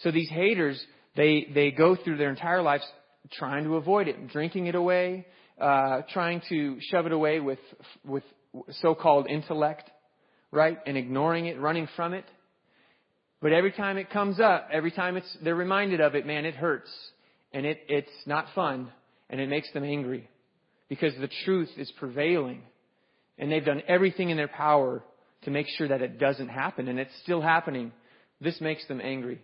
So 0.00 0.10
these 0.10 0.28
haters, 0.28 0.84
they, 1.16 1.48
they 1.54 1.70
go 1.70 1.96
through 1.96 2.18
their 2.18 2.28
entire 2.28 2.60
lives 2.60 2.84
trying 3.32 3.64
to 3.64 3.76
avoid 3.76 4.08
it, 4.08 4.28
drinking 4.28 4.66
it 4.66 4.74
away, 4.74 5.26
uh, 5.58 6.02
trying 6.12 6.42
to 6.50 6.78
shove 6.90 7.06
it 7.06 7.12
away 7.12 7.40
with 7.40 7.60
with 8.04 8.24
so-called 8.82 9.26
intellect, 9.28 9.90
right, 10.54 10.78
and 10.86 10.96
ignoring 10.96 11.46
it, 11.46 11.58
running 11.58 11.88
from 11.96 12.14
it. 12.14 12.24
But 13.42 13.52
every 13.52 13.72
time 13.72 13.98
it 13.98 14.10
comes 14.10 14.40
up, 14.40 14.68
every 14.72 14.90
time 14.90 15.16
it's 15.16 15.36
they're 15.42 15.54
reminded 15.54 16.00
of 16.00 16.14
it, 16.14 16.26
man, 16.26 16.44
it 16.44 16.54
hurts, 16.54 16.90
and 17.52 17.66
it 17.66 17.80
it's 17.88 18.08
not 18.26 18.46
fun, 18.54 18.90
and 19.28 19.40
it 19.40 19.48
makes 19.48 19.70
them 19.72 19.84
angry 19.84 20.28
because 20.88 21.12
the 21.20 21.28
truth 21.44 21.70
is 21.76 21.90
prevailing, 21.98 22.62
and 23.38 23.50
they've 23.50 23.64
done 23.64 23.82
everything 23.86 24.30
in 24.30 24.36
their 24.36 24.48
power 24.48 25.02
to 25.42 25.50
make 25.50 25.66
sure 25.76 25.88
that 25.88 26.00
it 26.00 26.18
doesn't 26.18 26.48
happen, 26.48 26.88
and 26.88 26.98
it's 26.98 27.12
still 27.22 27.40
happening. 27.40 27.92
This 28.40 28.60
makes 28.60 28.86
them 28.88 29.00
angry. 29.02 29.40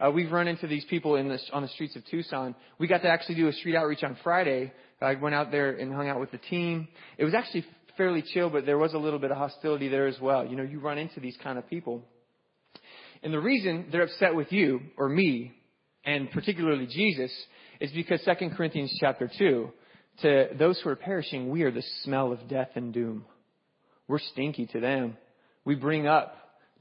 Uh, 0.00 0.10
we've 0.10 0.32
run 0.32 0.48
into 0.48 0.66
these 0.66 0.84
people 0.86 1.16
in 1.16 1.28
the, 1.28 1.38
on 1.52 1.62
the 1.62 1.68
streets 1.68 1.94
of 1.94 2.04
Tucson. 2.06 2.54
We 2.78 2.88
got 2.88 3.02
to 3.02 3.08
actually 3.08 3.36
do 3.36 3.48
a 3.48 3.52
street 3.52 3.76
outreach 3.76 4.02
on 4.02 4.16
Friday. 4.24 4.72
I 5.00 5.14
went 5.14 5.34
out 5.34 5.50
there 5.50 5.72
and 5.72 5.92
hung 5.92 6.08
out 6.08 6.20
with 6.20 6.30
the 6.30 6.38
team. 6.38 6.88
It 7.18 7.24
was 7.24 7.34
actually 7.34 7.64
fairly 7.96 8.22
chill, 8.22 8.50
but 8.50 8.66
there 8.66 8.78
was 8.78 8.94
a 8.94 8.98
little 8.98 9.18
bit 9.18 9.30
of 9.30 9.36
hostility 9.36 9.88
there 9.88 10.06
as 10.06 10.18
well. 10.20 10.46
You 10.46 10.56
know, 10.56 10.62
you 10.62 10.80
run 10.80 10.98
into 10.98 11.20
these 11.20 11.36
kind 11.42 11.58
of 11.58 11.68
people. 11.68 12.02
And 13.22 13.32
the 13.32 13.40
reason 13.40 13.86
they're 13.92 14.02
upset 14.04 14.34
with 14.34 14.52
you 14.52 14.80
or 14.96 15.08
me, 15.08 15.52
and 16.04 16.30
particularly 16.30 16.86
Jesus, 16.86 17.32
is 17.80 17.90
because 17.92 18.20
2 18.24 18.50
Corinthians 18.56 18.96
chapter 19.00 19.30
2, 19.38 19.70
to 20.22 20.48
those 20.58 20.80
who 20.80 20.90
are 20.90 20.96
perishing, 20.96 21.50
we 21.50 21.62
are 21.62 21.70
the 21.70 21.84
smell 22.02 22.32
of 22.32 22.48
death 22.48 22.70
and 22.74 22.92
doom. 22.92 23.24
We're 24.08 24.18
stinky 24.18 24.66
to 24.66 24.80
them. 24.80 25.16
We 25.64 25.74
bring 25.74 26.06
up 26.06 26.34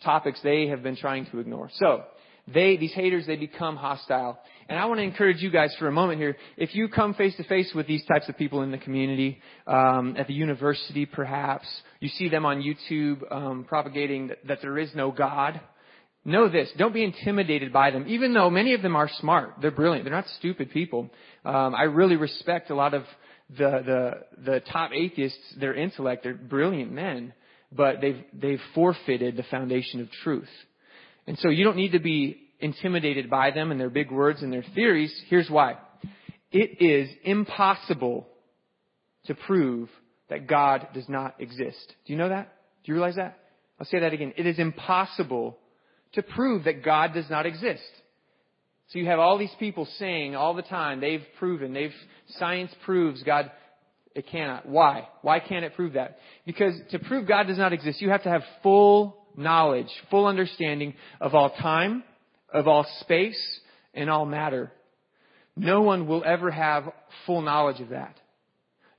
topics 0.03 0.39
they 0.43 0.67
have 0.67 0.83
been 0.83 0.95
trying 0.95 1.27
to 1.27 1.39
ignore. 1.39 1.69
So, 1.75 2.03
they, 2.47 2.77
these 2.77 2.93
haters, 2.93 3.25
they 3.27 3.35
become 3.35 3.75
hostile. 3.75 4.39
And 4.67 4.79
I 4.79 4.85
want 4.85 4.99
to 4.99 5.03
encourage 5.03 5.41
you 5.41 5.51
guys 5.51 5.75
for 5.77 5.87
a 5.87 5.91
moment 5.91 6.19
here. 6.19 6.37
If 6.57 6.75
you 6.75 6.87
come 6.87 7.13
face 7.13 7.35
to 7.37 7.43
face 7.43 7.71
with 7.75 7.87
these 7.87 8.05
types 8.05 8.29
of 8.29 8.37
people 8.37 8.61
in 8.61 8.71
the 8.71 8.77
community, 8.77 9.39
um, 9.67 10.15
at 10.17 10.27
the 10.27 10.33
university 10.33 11.05
perhaps, 11.05 11.67
you 11.99 12.09
see 12.09 12.29
them 12.29 12.45
on 12.45 12.61
YouTube 12.61 13.19
um, 13.31 13.65
propagating 13.67 14.27
that, 14.27 14.47
that 14.47 14.59
there 14.61 14.77
is 14.77 14.89
no 14.95 15.11
God. 15.11 15.59
Know 16.23 16.49
this. 16.49 16.71
Don't 16.77 16.93
be 16.93 17.03
intimidated 17.03 17.73
by 17.73 17.91
them, 17.91 18.05
even 18.07 18.33
though 18.33 18.49
many 18.49 18.73
of 18.73 18.81
them 18.81 18.95
are 18.95 19.09
smart. 19.19 19.55
They're 19.61 19.71
brilliant. 19.71 20.05
They're 20.05 20.13
not 20.13 20.27
stupid 20.37 20.69
people. 20.69 21.09
Um, 21.43 21.73
I 21.73 21.83
really 21.83 22.15
respect 22.15 22.69
a 22.69 22.75
lot 22.75 22.93
of 22.93 23.03
the, 23.49 24.23
the, 24.37 24.43
the 24.51 24.59
top 24.71 24.91
atheists, 24.93 25.55
their 25.59 25.73
intellect. 25.73 26.23
They're 26.23 26.35
brilliant 26.35 26.91
men, 26.91 27.33
but 27.71 28.01
they've, 28.01 28.23
they've 28.33 28.61
forfeited 28.75 29.35
the 29.35 29.43
foundation 29.43 29.99
of 29.99 30.11
truth. 30.23 30.49
And 31.27 31.37
so 31.39 31.49
you 31.49 31.63
don't 31.63 31.77
need 31.77 31.91
to 31.93 31.99
be 31.99 32.37
intimidated 32.59 33.29
by 33.29 33.51
them 33.51 33.71
and 33.71 33.79
their 33.79 33.89
big 33.89 34.11
words 34.11 34.41
and 34.41 34.51
their 34.51 34.65
theories. 34.75 35.13
Here's 35.27 35.49
why. 35.49 35.77
It 36.51 36.81
is 36.81 37.09
impossible 37.23 38.27
to 39.25 39.35
prove 39.35 39.89
that 40.29 40.47
God 40.47 40.87
does 40.93 41.07
not 41.07 41.35
exist. 41.39 41.93
Do 42.05 42.13
you 42.13 42.19
know 42.19 42.29
that? 42.29 42.53
Do 42.83 42.91
you 42.91 42.95
realize 42.95 43.15
that? 43.15 43.37
I'll 43.79 43.85
say 43.85 43.99
that 43.99 44.13
again. 44.13 44.33
It 44.37 44.45
is 44.45 44.59
impossible 44.59 45.57
to 46.13 46.21
prove 46.21 46.65
that 46.65 46.83
God 46.83 47.13
does 47.13 47.29
not 47.29 47.45
exist. 47.45 47.83
So 48.89 48.99
you 48.99 49.05
have 49.05 49.19
all 49.19 49.37
these 49.37 49.55
people 49.59 49.87
saying 49.97 50.35
all 50.35 50.53
the 50.53 50.61
time, 50.61 50.99
they've 50.99 51.23
proven, 51.39 51.73
they've, 51.73 51.93
science 52.37 52.71
proves 52.83 53.23
God, 53.23 53.49
it 54.13 54.27
cannot. 54.27 54.67
Why? 54.67 55.07
Why 55.21 55.39
can't 55.39 55.63
it 55.63 55.75
prove 55.75 55.93
that? 55.93 56.17
Because 56.45 56.73
to 56.91 56.99
prove 56.99 57.27
God 57.27 57.47
does 57.47 57.57
not 57.57 57.71
exist, 57.71 58.01
you 58.01 58.09
have 58.09 58.23
to 58.23 58.29
have 58.29 58.41
full 58.61 59.20
knowledge, 59.35 59.89
full 60.09 60.25
understanding 60.25 60.93
of 61.19 61.35
all 61.35 61.49
time, 61.49 62.03
of 62.53 62.67
all 62.67 62.85
space, 63.01 63.59
and 63.93 64.09
all 64.09 64.25
matter. 64.25 64.71
No 65.55 65.81
one 65.81 66.07
will 66.07 66.23
ever 66.25 66.51
have 66.51 66.91
full 67.25 67.41
knowledge 67.41 67.81
of 67.81 67.89
that. 67.89 68.15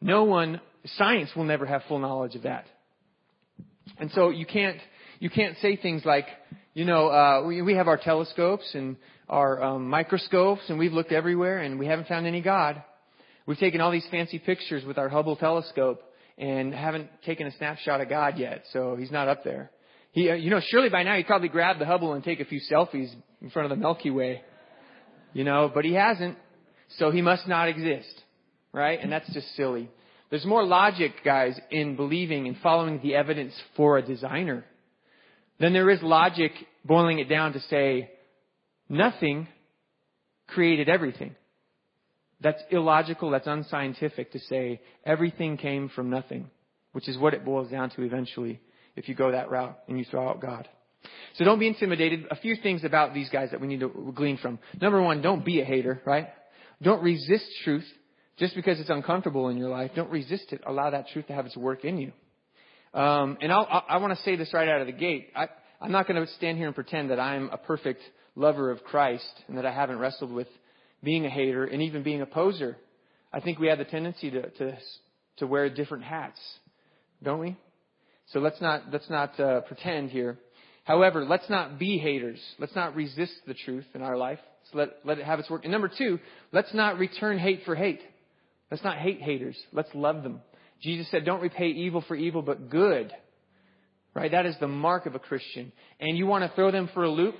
No 0.00 0.24
one, 0.24 0.60
science 0.84 1.30
will 1.34 1.44
never 1.44 1.66
have 1.66 1.82
full 1.88 1.98
knowledge 1.98 2.34
of 2.34 2.42
that. 2.42 2.66
And 3.98 4.10
so 4.12 4.30
you 4.30 4.46
can't, 4.46 4.78
you 5.18 5.30
can't 5.30 5.56
say 5.58 5.76
things 5.76 6.04
like, 6.04 6.26
you 6.74 6.84
know, 6.84 7.08
uh, 7.08 7.44
we, 7.46 7.62
we 7.62 7.74
have 7.74 7.88
our 7.88 7.96
telescopes 7.96 8.70
and 8.74 8.96
our 9.28 9.62
um, 9.62 9.88
microscopes, 9.88 10.62
and 10.68 10.78
we've 10.78 10.92
looked 10.92 11.12
everywhere, 11.12 11.60
and 11.60 11.78
we 11.78 11.86
haven't 11.86 12.08
found 12.08 12.26
any 12.26 12.40
God. 12.40 12.82
We've 13.46 13.58
taken 13.58 13.80
all 13.80 13.90
these 13.90 14.06
fancy 14.10 14.38
pictures 14.38 14.84
with 14.84 14.98
our 14.98 15.08
Hubble 15.08 15.36
telescope 15.36 16.02
and 16.38 16.74
haven't 16.74 17.08
taken 17.24 17.46
a 17.46 17.52
snapshot 17.56 18.00
of 18.00 18.08
God 18.08 18.38
yet, 18.38 18.64
so 18.72 18.96
he's 18.96 19.10
not 19.10 19.28
up 19.28 19.44
there. 19.44 19.70
He, 20.12 20.31
uh, 20.31 20.35
you 20.35 20.50
know, 20.50 20.61
surely 20.61 20.90
by 20.90 21.02
now 21.02 21.16
he'd 21.16 21.26
probably 21.26 21.49
grab 21.49 21.78
the 21.78 21.87
Hubble 21.87 22.12
and 22.12 22.23
take 22.23 22.40
a 22.40 22.45
few 22.45 22.61
selfies 22.71 23.11
in 23.40 23.50
front 23.50 23.71
of 23.71 23.76
the 23.76 23.83
Milky 23.83 24.11
Way. 24.11 24.42
You 25.33 25.45
know, 25.45 25.71
but 25.75 25.85
he 25.85 25.95
hasn't, 25.95 26.37
so 26.99 27.11
he 27.11 27.23
must 27.23 27.49
not 27.49 27.69
exist. 27.69 28.23
Right? 28.73 29.00
And 29.02 29.11
that's 29.11 29.31
just 29.33 29.54
silly. 29.57 29.90
There's 30.31 30.45
more 30.45 30.64
logic, 30.64 31.12
guys, 31.25 31.59
in 31.71 31.97
believing 31.97 32.47
and 32.47 32.57
following 32.62 33.00
the 33.02 33.14
evidence 33.14 33.54
for 33.76 33.99
a 33.99 34.02
designer 34.02 34.64
than 35.59 35.73
there 35.73 35.90
is 35.90 36.02
logic 36.02 36.52
boiling 36.85 37.19
it 37.19 37.28
down 37.28 37.52
to 37.52 37.61
say, 37.61 38.11
nothing 38.88 39.47
created 40.47 40.88
everything. 40.88 41.37
That's 42.40 42.62
illogical, 42.71 43.31
that's 43.31 43.47
unscientific 43.47 44.33
to 44.33 44.38
say 44.40 44.81
everything 45.04 45.57
came 45.57 45.88
from 45.88 46.11
nothing, 46.11 46.50
which 46.92 47.09
is 47.09 47.16
what 47.16 47.35
it 47.35 47.45
boils 47.45 47.71
down 47.71 47.90
to 47.90 48.02
eventually 48.02 48.61
if 48.96 49.08
you 49.08 49.14
go 49.14 49.32
that 49.32 49.50
route 49.50 49.78
and 49.88 49.99
you 49.99 50.04
throw 50.04 50.28
out 50.28 50.40
God. 50.40 50.68
So 51.34 51.44
don't 51.44 51.58
be 51.58 51.66
intimidated. 51.66 52.26
A 52.30 52.37
few 52.37 52.56
things 52.56 52.84
about 52.84 53.14
these 53.14 53.28
guys 53.30 53.50
that 53.50 53.61
we 53.61 53.66
need 53.66 53.80
to 53.80 54.12
glean 54.14 54.37
from. 54.38 54.58
Number 54.80 55.00
one, 55.00 55.22
don't 55.22 55.44
be 55.44 55.61
a 55.61 55.64
hater, 55.64 56.00
right? 56.04 56.28
Don't 56.80 57.02
resist 57.02 57.46
truth 57.64 57.87
just 58.38 58.54
because 58.54 58.80
it's 58.80 58.90
uncomfortable 58.90 59.49
in 59.49 59.56
your 59.56 59.68
life. 59.68 59.92
Don't 59.94 60.11
resist 60.11 60.52
it. 60.52 60.61
Allow 60.66 60.90
that 60.90 61.08
truth 61.12 61.26
to 61.28 61.32
have 61.32 61.46
its 61.46 61.56
work 61.56 61.84
in 61.84 61.99
you. 61.99 62.12
Um, 62.94 63.38
and 63.40 63.50
I'll, 63.50 63.66
I, 63.70 63.94
I 63.94 63.96
want 63.99 64.16
to 64.16 64.22
say 64.25 64.37
this 64.37 64.52
right 64.52 64.68
out 64.68 64.80
of 64.80 64.87
the 64.87 64.92
gate. 64.92 65.30
I, 65.34 65.49
I'm 65.80 65.92
not 65.92 66.06
going 66.06 66.25
to 66.25 66.30
stand 66.34 66.58
here 66.58 66.66
and 66.66 66.75
pretend 66.75 67.11
that 67.11 67.18
I'm 67.18 67.49
a 67.50 67.56
perfect 67.56 68.02
lover 68.37 68.70
of 68.70 68.82
Christ 68.84 69.28
and 69.49 69.56
that 69.58 69.66
I 69.66 69.72
haven't 69.72 69.99
wrestled 69.99 70.32
with 70.32 70.49
being 71.02 71.26
a 71.26 71.30
hater 71.30 71.64
and 71.64 71.82
even 71.82 72.02
being 72.02 72.20
a 72.20 72.26
poser. 72.26 72.76
I 73.32 73.40
think 73.40 73.58
we 73.58 73.68
have 73.68 73.78
the 73.78 73.84
tendency 73.84 74.30
to, 74.30 74.50
to, 74.50 74.78
to 75.38 75.46
wear 75.46 75.68
different 75.70 76.04
hats, 76.04 76.38
don't 77.22 77.40
we? 77.40 77.56
So 78.32 78.40
let's 78.40 78.60
not, 78.60 78.84
let's 78.92 79.10
not 79.10 79.38
uh, 79.38 79.60
pretend 79.62 80.10
here. 80.10 80.38
However, 80.84 81.24
let's 81.24 81.48
not 81.48 81.78
be 81.78 81.98
haters. 81.98 82.40
Let's 82.58 82.74
not 82.74 82.96
resist 82.96 83.34
the 83.46 83.54
truth 83.54 83.84
in 83.94 84.02
our 84.02 84.16
life. 84.16 84.38
let, 84.72 84.90
let 85.04 85.18
it 85.18 85.24
have 85.24 85.38
its 85.38 85.50
work. 85.50 85.64
And 85.64 85.72
number 85.72 85.90
two, 85.96 86.18
let's 86.50 86.72
not 86.74 86.98
return 86.98 87.38
hate 87.38 87.62
for 87.64 87.74
hate. 87.74 88.00
Let's 88.70 88.82
not 88.82 88.98
hate 88.98 89.20
haters. 89.20 89.56
Let's 89.72 89.90
love 89.94 90.22
them. 90.22 90.40
Jesus 90.80 91.08
said, 91.10 91.24
don't 91.24 91.42
repay 91.42 91.68
evil 91.68 92.02
for 92.08 92.16
evil, 92.16 92.42
but 92.42 92.70
good. 92.70 93.12
Right? 94.14 94.30
That 94.30 94.46
is 94.46 94.56
the 94.60 94.68
mark 94.68 95.06
of 95.06 95.14
a 95.14 95.18
Christian. 95.18 95.72
And 96.00 96.16
you 96.18 96.26
want 96.26 96.42
to 96.42 96.54
throw 96.56 96.70
them 96.70 96.90
for 96.92 97.04
a 97.04 97.10
loop? 97.10 97.36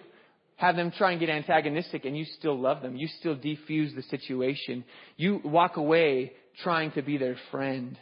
Have 0.56 0.76
them 0.76 0.92
try 0.96 1.11
and 1.11 1.18
get 1.18 1.28
antagonistic 1.28 2.04
and 2.04 2.16
you 2.16 2.25
still 2.38 2.58
love 2.58 2.82
them. 2.82 2.96
You 2.96 3.08
still 3.18 3.34
defuse 3.34 3.94
the 3.96 4.04
situation. 4.11 4.84
You 5.16 5.40
walk 5.44 5.76
away 5.76 6.32
trying 6.62 6.92
to 6.92 7.02
be 7.02 7.16
their 7.16 7.37
friend. 7.50 7.99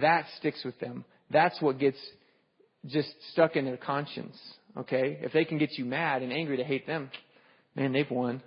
That 0.00 0.26
sticks 0.38 0.62
with 0.64 0.78
them. 0.78 1.04
That's 1.30 1.60
what 1.60 1.78
gets 1.78 1.98
just 2.86 3.08
stuck 3.32 3.56
in 3.56 3.64
their 3.64 3.76
conscience. 3.76 4.36
Okay? 4.76 5.18
If 5.22 5.32
they 5.32 5.44
can 5.44 5.58
get 5.58 5.72
you 5.78 5.84
mad 5.84 6.22
and 6.22 6.32
angry 6.32 6.58
to 6.58 6.64
hate 6.64 6.86
them, 6.86 7.10
man, 7.74 7.92
they've 7.92 8.10
won. 8.10 8.42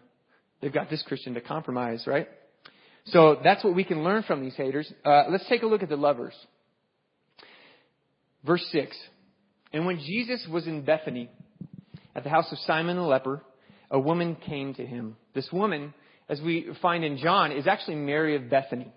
They've 0.61 0.73
got 0.73 0.89
this 0.89 1.03
Christian 1.07 1.33
to 1.33 1.41
compromise, 1.41 2.03
right? 2.05 2.27
So 3.05 3.39
that's 3.43 3.63
what 3.63 3.75
we 3.75 3.83
can 3.83 4.03
learn 4.03 4.23
from 4.23 4.41
these 4.41 4.55
haters. 4.55 4.91
Uh, 5.03 5.23
let's 5.29 5.47
take 5.50 5.63
a 5.63 5.67
look 5.67 5.83
at 5.83 5.89
the 5.89 5.97
lovers. 5.97 6.35
Verse 8.45 8.65
6. 8.71 8.95
And 9.73 9.85
when 9.85 10.00
Jesus 10.00 10.45
was 10.51 10.67
in 10.67 10.83
Bethany, 10.83 11.29
at 12.15 12.23
the 12.23 12.29
house 12.29 12.51
of 12.51 12.57
Simon 12.59 12.97
the 12.97 13.03
leper, 13.03 13.41
a 13.89 14.00
woman 14.00 14.35
came 14.35 14.73
to 14.75 14.85
him. 14.85 15.15
This 15.33 15.50
woman, 15.51 15.93
as 16.29 16.41
we 16.41 16.69
find 16.81 17.03
in 17.03 17.17
John, 17.17 17.51
is 17.51 17.67
actually 17.67 17.95
Mary 17.95 18.35
of 18.35 18.50
Bethany. 18.50 18.91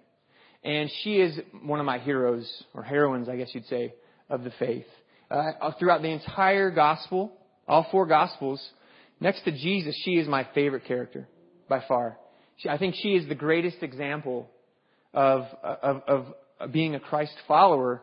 And 0.63 0.91
she 1.03 1.17
is 1.17 1.39
one 1.63 1.81
of 1.81 1.87
my 1.87 1.99
heroes, 1.99 2.51
or 2.73 2.83
heroines, 2.83 3.29
I 3.29 3.37
guess 3.37 3.51
you'd 3.53 3.67
say, 3.67 3.95
of 4.31 4.45
the 4.45 4.53
faith. 4.59 4.87
Uh, 5.35 5.73
throughout 5.79 6.01
the 6.01 6.13
entire 6.13 6.71
gospel, 6.71 7.33
all 7.67 7.87
four 7.91 8.07
gospels, 8.07 8.65
next 9.19 9.43
to 9.43 9.51
Jesus, 9.51 10.01
she 10.05 10.13
is 10.13 10.29
my 10.29 10.47
favorite 10.55 10.85
character 10.85 11.27
by 11.69 11.83
far. 11.89 12.19
She, 12.59 12.69
I 12.69 12.79
think 12.79 12.95
she 12.95 13.15
is 13.15 13.29
the 13.29 13.35
greatest 13.35 13.79
example 13.83 14.49
of, 15.13 15.47
of, 15.63 16.03
of 16.07 16.73
being 16.73 16.95
a 16.95 17.01
Christ 17.01 17.35
follower 17.49 18.01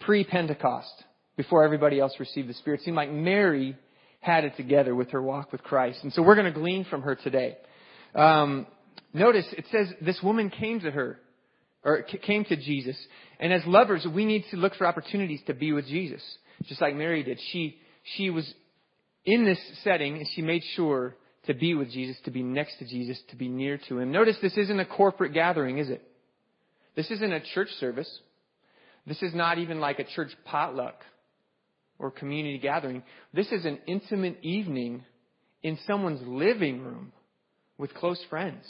pre-Pentecost, 0.00 1.04
before 1.36 1.64
everybody 1.64 1.98
else 1.98 2.12
received 2.20 2.48
the 2.48 2.54
Spirit. 2.54 2.80
It 2.80 2.84
seemed 2.84 2.96
like 2.96 3.10
Mary 3.10 3.76
had 4.20 4.44
it 4.44 4.56
together 4.56 4.94
with 4.94 5.10
her 5.12 5.22
walk 5.22 5.52
with 5.52 5.62
Christ. 5.62 6.00
And 6.02 6.12
so 6.12 6.22
we're 6.22 6.36
going 6.36 6.52
to 6.52 6.58
glean 6.58 6.84
from 6.84 7.02
her 7.02 7.14
today. 7.14 7.56
Um, 8.14 8.66
notice 9.14 9.46
it 9.52 9.64
says 9.72 9.88
this 10.02 10.20
woman 10.22 10.50
came 10.50 10.80
to 10.80 10.90
her 10.90 11.18
or 11.82 12.02
came 12.02 12.44
to 12.44 12.56
Jesus. 12.56 12.96
And 13.40 13.52
as 13.52 13.62
lovers, 13.66 14.06
we 14.12 14.24
need 14.24 14.44
to 14.50 14.56
look 14.58 14.74
for 14.74 14.86
opportunities 14.86 15.40
to 15.46 15.54
be 15.54 15.72
with 15.72 15.86
Jesus, 15.86 16.22
just 16.64 16.80
like 16.80 16.94
Mary 16.94 17.22
did. 17.22 17.38
She, 17.52 17.78
she 18.16 18.30
was 18.30 18.52
in 19.24 19.44
this 19.44 19.58
setting 19.82 20.16
and 20.16 20.26
she 20.34 20.42
made 20.42 20.62
sure 20.74 21.16
to 21.46 21.54
be 21.54 21.74
with 21.74 21.90
Jesus, 21.90 22.16
to 22.24 22.30
be 22.30 22.42
next 22.42 22.78
to 22.78 22.86
Jesus, 22.86 23.20
to 23.30 23.36
be 23.36 23.48
near 23.48 23.78
to 23.88 23.98
Him. 23.98 24.12
Notice 24.12 24.36
this 24.40 24.56
isn't 24.56 24.80
a 24.80 24.86
corporate 24.86 25.34
gathering, 25.34 25.78
is 25.78 25.90
it? 25.90 26.02
This 26.96 27.10
isn't 27.10 27.32
a 27.32 27.40
church 27.54 27.68
service. 27.80 28.10
This 29.06 29.22
is 29.22 29.34
not 29.34 29.58
even 29.58 29.80
like 29.80 29.98
a 29.98 30.04
church 30.04 30.30
potluck 30.44 30.96
or 31.98 32.10
community 32.10 32.58
gathering. 32.58 33.02
This 33.32 33.50
is 33.52 33.64
an 33.64 33.78
intimate 33.86 34.38
evening 34.42 35.04
in 35.62 35.78
someone's 35.86 36.26
living 36.26 36.82
room 36.82 37.12
with 37.78 37.94
close 37.94 38.22
friends. 38.30 38.64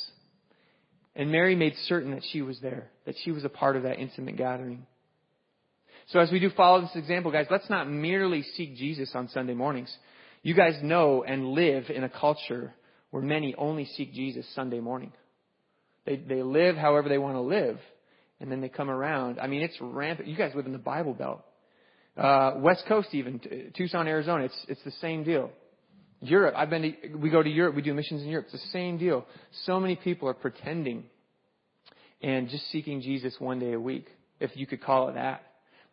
And 1.17 1.31
Mary 1.31 1.55
made 1.55 1.75
certain 1.87 2.11
that 2.13 2.25
she 2.33 2.43
was 2.43 2.59
there, 2.61 2.89
that 3.07 3.15
she 3.25 3.31
was 3.31 3.45
a 3.45 3.49
part 3.49 3.77
of 3.77 3.85
that 3.85 4.01
intimate 4.01 4.37
gathering. 4.37 4.87
So 6.09 6.19
as 6.19 6.31
we 6.31 6.39
do 6.39 6.51
follow 6.51 6.83
this 6.83 6.95
example, 6.95 7.33
guys, 7.33 7.47
let's 7.51 7.69
not 7.71 7.89
merely 7.89 8.43
seek 8.43 8.77
Jesus 8.77 9.11
on 9.15 9.29
Sunday 9.29 9.55
mornings. 9.55 9.95
You 10.43 10.55
guys 10.55 10.75
know 10.83 11.25
and 11.25 11.53
live 11.53 11.85
in 11.89 12.05
a 12.05 12.09
culture 12.09 12.75
where 13.11 13.23
many 13.23 13.55
only 13.57 13.87
seek 13.87 14.13
Jesus 14.13 14.47
Sunday 14.55 14.81
morning. 14.81 15.13
They, 16.05 16.17
they 16.17 16.43
live 16.43 16.77
however 16.77 17.09
they 17.09 17.17
want 17.17 17.37
to 17.37 17.41
live, 17.41 17.79
and 18.41 18.53
then 18.53 18.61
they 18.61 18.69
come 18.69 18.91
around. 18.91 19.41
I 19.41 19.47
mean, 19.47 19.63
it's 19.63 19.77
rampant. 19.81 20.29
You 20.29 20.37
guys 20.37 20.53
live 20.55 20.67
in 20.67 20.73
the 20.73 20.79
Bible 20.79 21.15
Belt. 21.15 21.43
Uh, 22.17 22.53
West 22.59 22.85
Coast 22.87 23.09
even, 23.13 23.41
Tucson, 23.75 24.07
Arizona, 24.07 24.45
it's, 24.45 24.67
it's 24.69 24.85
the 24.85 24.93
same 25.01 25.25
deal. 25.25 25.51
Europe, 26.21 26.55
I've 26.57 26.71
been 26.71 26.83
to, 26.83 27.17
we 27.17 27.31
go 27.31 27.43
to 27.43 27.51
Europe, 27.51 27.75
we 27.75 27.83
do 27.83 27.93
missions 27.93 28.23
in 28.23 28.29
Europe. 28.29 28.47
It's 28.53 28.63
the 28.63 28.71
same 28.71 28.99
deal. 28.99 29.27
So 29.65 29.81
many 29.81 29.97
people 29.97 30.29
are 30.29 30.35
pretending 30.35 31.05
and 32.23 32.49
just 32.49 32.71
seeking 32.71 33.01
Jesus 33.01 33.35
one 33.39 33.59
day 33.59 33.73
a 33.73 33.81
week, 33.81 34.07
if 34.41 34.57
you 34.57 34.67
could 34.67 34.83
call 34.83 35.09
it 35.09 35.15
that. 35.15 35.43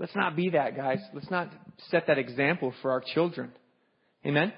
Let's 0.02 0.16
not 0.16 0.36
be 0.36 0.50
that, 0.50 0.76
guys. 0.76 0.98
Let's 1.14 1.30
not 1.30 1.52
set 1.92 2.08
that 2.08 2.18
example 2.18 2.74
for 2.82 2.90
our 2.90 3.04
children. 3.14 3.52
Amen? 4.26 4.52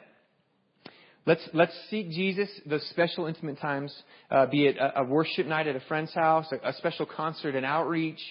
Let's, 1.26 1.42
let's 1.54 1.74
seek 1.90 2.12
Jesus, 2.12 2.48
those 2.66 2.82
special 2.92 3.26
intimate 3.26 3.60
times, 3.60 3.94
uh, 4.32 4.46
be 4.46 4.68
it 4.68 4.78
a, 4.78 5.02
a, 5.02 5.04
worship 5.04 5.46
night 5.46 5.68
at 5.68 5.76
a 5.76 5.82
friend's 5.82 6.14
house, 6.14 6.46
a, 6.54 6.70
a 6.70 6.72
special 6.76 7.06
concert, 7.06 7.56
an 7.56 7.66
outreach, 7.66 8.22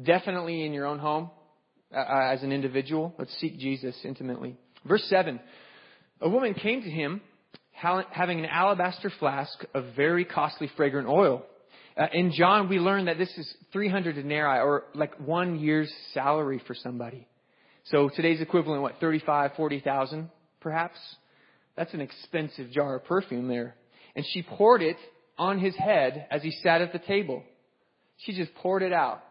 definitely 0.00 0.64
in 0.64 0.72
your 0.72 0.86
own 0.86 1.00
home 1.00 1.32
uh, 1.92 1.98
uh 1.98 2.32
as 2.32 2.44
an 2.44 2.52
individual. 2.52 3.12
Let's 3.18 3.36
seek 3.40 3.58
Jesus 3.58 3.96
intimately. 4.04 4.56
Verse 4.86 5.04
7. 5.08 5.40
A 6.20 6.28
woman 6.28 6.54
came 6.54 6.82
to 6.82 6.90
him 6.90 7.22
having 7.72 8.38
an 8.38 8.46
alabaster 8.46 9.10
flask 9.18 9.64
of 9.74 9.96
very 9.96 10.24
costly 10.24 10.70
fragrant 10.76 11.08
oil. 11.08 11.44
Uh, 11.96 12.06
in 12.12 12.32
John, 12.32 12.68
we 12.68 12.78
learn 12.78 13.06
that 13.06 13.18
this 13.18 13.32
is 13.36 13.54
300 13.72 14.14
denarii, 14.14 14.60
or 14.60 14.84
like 14.94 15.18
one 15.20 15.60
year's 15.60 15.92
salary 16.14 16.62
for 16.66 16.74
somebody. 16.74 17.26
So 17.84 18.08
today's 18.14 18.40
equivalent, 18.40 18.82
what, 18.82 18.94
35, 19.00 19.52
40,000, 19.56 20.30
perhaps? 20.60 20.96
That's 21.76 21.92
an 21.94 22.00
expensive 22.00 22.70
jar 22.70 22.96
of 22.96 23.04
perfume 23.04 23.48
there. 23.48 23.74
And 24.14 24.24
she 24.32 24.42
poured 24.42 24.82
it 24.82 24.96
on 25.38 25.58
his 25.58 25.74
head 25.76 26.26
as 26.30 26.42
he 26.42 26.50
sat 26.62 26.80
at 26.80 26.92
the 26.92 26.98
table. 26.98 27.42
She 28.18 28.34
just 28.34 28.54
poured 28.56 28.82
it 28.82 28.92
out 28.92 29.22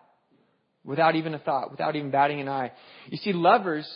without 0.84 1.15
even 1.15 1.34
a 1.34 1.39
thought, 1.39 1.72
without 1.72 1.96
even 1.96 2.12
batting 2.12 2.41
an 2.41 2.50
eye. 2.50 2.72
You 3.08 3.18
see, 3.18 3.34
lovers, 3.34 3.88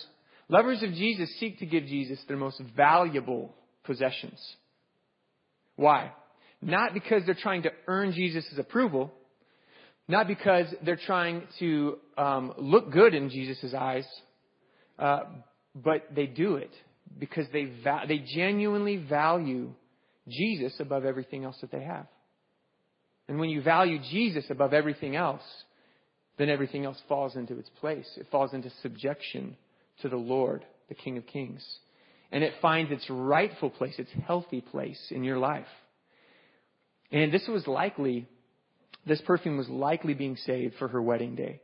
lovers 0.48 0.82
of 0.82 0.92
Jesus 0.92 1.28
seek 1.38 1.58
to 1.58 1.66
give 1.66 1.84
Jesus 1.84 2.18
their 2.28 2.36
most 2.36 2.60
valuable 2.76 3.54
possessions. 3.84 4.40
Why? 5.74 6.12
Not 6.62 6.94
because 6.94 7.22
they're 7.26 7.34
trying 7.34 7.62
to 7.62 7.70
earn 7.86 8.12
Jesus' 8.12 8.46
approval, 8.58 9.12
not 10.08 10.26
because 10.26 10.66
they're 10.84 10.96
trying 10.96 11.42
to 11.58 11.98
um, 12.16 12.54
look 12.58 12.90
good 12.90 13.14
in 13.14 13.28
Jesus' 13.28 13.74
eyes, 13.74 14.06
uh, 14.98 15.20
but 15.74 16.06
they 16.14 16.26
do 16.26 16.56
it 16.56 16.70
because 17.18 17.46
they, 17.52 17.64
va- 17.84 18.04
they 18.08 18.18
genuinely 18.18 18.96
value 18.96 19.72
Jesus 20.28 20.74
above 20.80 21.04
everything 21.04 21.44
else 21.44 21.56
that 21.60 21.70
they 21.70 21.82
have. 21.82 22.06
And 23.28 23.38
when 23.38 23.48
you 23.48 23.62
value 23.62 23.98
Jesus 24.10 24.44
above 24.50 24.72
everything 24.72 25.16
else, 25.16 25.42
then 26.38 26.48
everything 26.48 26.84
else 26.84 26.98
falls 27.08 27.34
into 27.34 27.58
its 27.58 27.70
place. 27.80 28.08
It 28.16 28.28
falls 28.30 28.52
into 28.52 28.70
subjection 28.82 29.56
to 30.02 30.08
the 30.08 30.16
Lord, 30.16 30.64
the 30.88 30.94
King 30.94 31.16
of 31.16 31.26
Kings. 31.26 31.64
And 32.30 32.44
it 32.44 32.54
finds 32.60 32.92
its 32.92 33.08
rightful 33.08 33.70
place, 33.70 33.94
its 33.98 34.10
healthy 34.26 34.60
place 34.60 35.00
in 35.10 35.24
your 35.24 35.38
life. 35.38 35.66
And 37.12 37.32
this 37.32 37.46
was 37.48 37.66
likely, 37.66 38.28
this 39.06 39.20
perfume 39.22 39.56
was 39.56 39.68
likely 39.68 40.14
being 40.14 40.36
saved 40.36 40.74
for 40.78 40.88
her 40.88 41.00
wedding 41.00 41.36
day. 41.36 41.60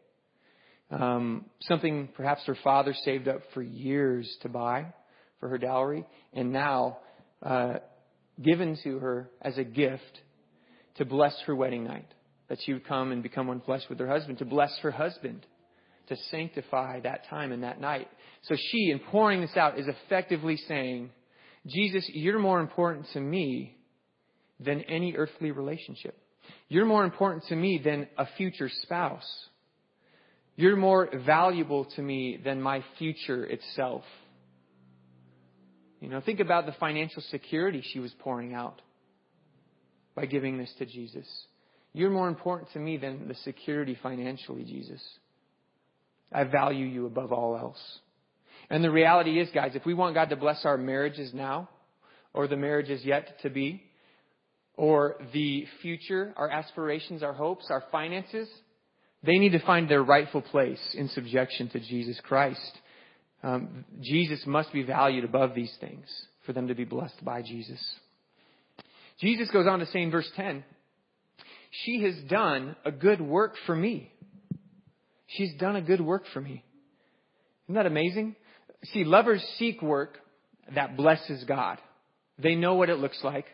Um, 0.91 1.47
something 1.63 2.09
perhaps 2.15 2.43
her 2.47 2.57
father 2.63 2.95
saved 3.05 3.27
up 3.27 3.41
for 3.55 3.63
years 3.63 4.31
to 4.43 4.49
buy 4.49 4.93
for 5.41 5.49
her 5.49 5.59
dowry, 5.59 6.05
and 6.33 6.53
now 6.53 6.99
uh, 7.43 7.75
given 8.41 8.79
to 8.85 8.99
her 8.99 9.31
as 9.41 9.59
a 9.59 9.65
gift 9.65 10.21
to 10.97 11.05
bless 11.05 11.35
her 11.47 11.57
wedding 11.57 11.85
night. 11.85 12.07
That 12.49 12.59
she 12.65 12.75
would 12.75 12.87
come 12.87 13.13
and 13.13 13.23
become 13.23 13.47
one 13.47 13.63
flesh 13.63 13.83
with 13.89 13.99
her 13.99 14.09
husband, 14.09 14.39
to 14.39 14.45
bless 14.45 14.77
her 14.83 14.91
husband, 14.91 15.47
to 16.09 16.17
sanctify 16.31 17.01
that 17.01 17.27
time 17.31 17.51
and 17.51 17.63
that 17.63 17.81
night. 17.81 18.09
So 18.43 18.55
she, 18.57 18.91
in 18.91 18.99
pouring 18.99 19.41
this 19.41 19.57
out, 19.57 19.79
is 19.79 19.87
effectively 19.89 20.59
saying, 20.69 21.11
Jesus, 21.67 22.05
you're 22.13 22.39
more 22.39 22.61
important 22.61 23.07
to 23.15 23.21
me 23.21 23.79
than 24.65 24.83
any 24.83 25.15
earthly 25.17 25.51
relationship. 25.51 26.17
You're 26.69 26.87
more 26.87 27.05
important 27.05 27.45
to 27.49 27.57
me 27.57 27.81
than 27.85 28.09
a 28.17 28.27
future 28.37 28.71
spouse. 28.83 29.29
You're 30.57 30.77
more 30.77 31.09
valuable 31.27 31.87
to 31.97 32.03
me 32.03 32.39
than 32.43 32.61
my 32.61 32.85
future 32.99 33.45
itself. 33.45 34.05
You 36.01 36.09
know, 36.09 36.21
think 36.21 36.41
about 36.41 36.67
the 36.67 36.75
financial 36.81 37.23
security 37.31 37.83
she 37.93 38.01
was 38.01 38.13
pouring 38.19 38.55
out 38.55 38.83
by 40.15 40.27
giving 40.27 40.59
this 40.59 40.73
to 40.79 40.87
Jesus. 40.87 41.27
You're 41.95 42.11
more 42.11 42.29
important 42.29 42.73
to 42.73 42.79
me 42.79 42.97
than 42.97 43.29
the 43.29 43.35
security 43.45 43.97
financially, 44.03 44.65
Jesus. 44.65 45.03
I 46.33 46.45
value 46.45 46.87
you 46.87 47.07
above 47.07 47.33
all 47.33 47.57
else. 47.57 47.99
And 48.71 48.83
the 48.83 48.91
reality 48.91 49.39
is, 49.39 49.49
guys, 49.55 49.73
if 49.75 49.85
we 49.85 49.95
want 49.95 50.15
God 50.15 50.31
to 50.31 50.37
bless 50.37 50.65
our 50.65 50.79
marriages 50.79 51.33
now, 51.35 51.69
or 52.35 52.49
the 52.49 52.57
marriages 52.57 53.05
yet 53.05 53.41
to 53.43 53.51
be, 53.51 53.83
or 54.77 55.17
the 55.33 55.67
future, 55.81 56.33
our 56.37 56.49
aspirations, 56.51 57.23
our 57.23 57.33
hopes, 57.33 57.67
our 57.71 57.85
finances, 57.93 58.49
they 59.23 59.39
need 59.39 59.53
to 59.53 59.65
find 59.65 59.89
their 59.89 60.03
rightful 60.03 60.43
place 60.43 60.81
in 60.95 61.09
subjection 61.09 61.69
to 61.71 61.81
Jesus 61.81 62.19
Christ. 62.25 62.79
Um, 63.43 63.85
Jesus 64.01 64.43
must 64.47 64.73
be 64.73 64.83
valued 64.83 65.25
above 65.25 65.55
these 65.55 65.75
things 65.81 66.07
for 66.47 66.53
them 66.53 66.69
to 66.69 66.75
be 66.75 66.85
blessed 66.85 67.25
by 67.25 67.43
Jesus. 67.43 67.81
Jesus 69.21 69.51
goes 69.51 69.67
on 69.67 69.79
to 69.79 69.87
say 69.87 70.03
in 70.03 70.11
verse 70.11 70.31
10, 70.37 70.65
She 71.85 72.03
has 72.03 72.15
done 72.29 72.75
a 72.85 72.91
good 72.91 73.21
work 73.21 73.55
for 73.67 73.77
me. 73.77 74.13
She's 75.29 75.55
done 75.59 75.77
a 75.77 75.83
good 75.83 76.01
work 76.01 76.25
for 76.33 76.41
me. 76.41 76.65
Isn't 77.67 77.77
that 77.77 77.87
amazing? 77.87 78.37
See, 78.87 79.05
lovers 79.05 79.43
seek 79.59 79.81
work 79.81 80.19
that 80.75 80.97
blesses 80.97 81.45
God. 81.45 81.79
They 82.39 82.55
know 82.55 82.75
what 82.75 82.91
it 82.91 82.99
looks 82.99 83.21
like. 83.23 83.47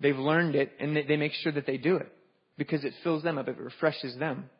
They've 0.00 0.16
learned 0.16 0.54
it 0.54 0.72
and 0.78 0.96
they 0.96 1.16
make 1.16 1.32
sure 1.32 1.52
that 1.52 1.66
they 1.66 1.78
do 1.78 1.96
it 1.96 2.12
because 2.58 2.84
it 2.84 2.92
fills 3.02 3.22
them 3.22 3.38
up. 3.38 3.48
It 3.48 3.58
refreshes 3.58 4.16
them. 4.18 4.50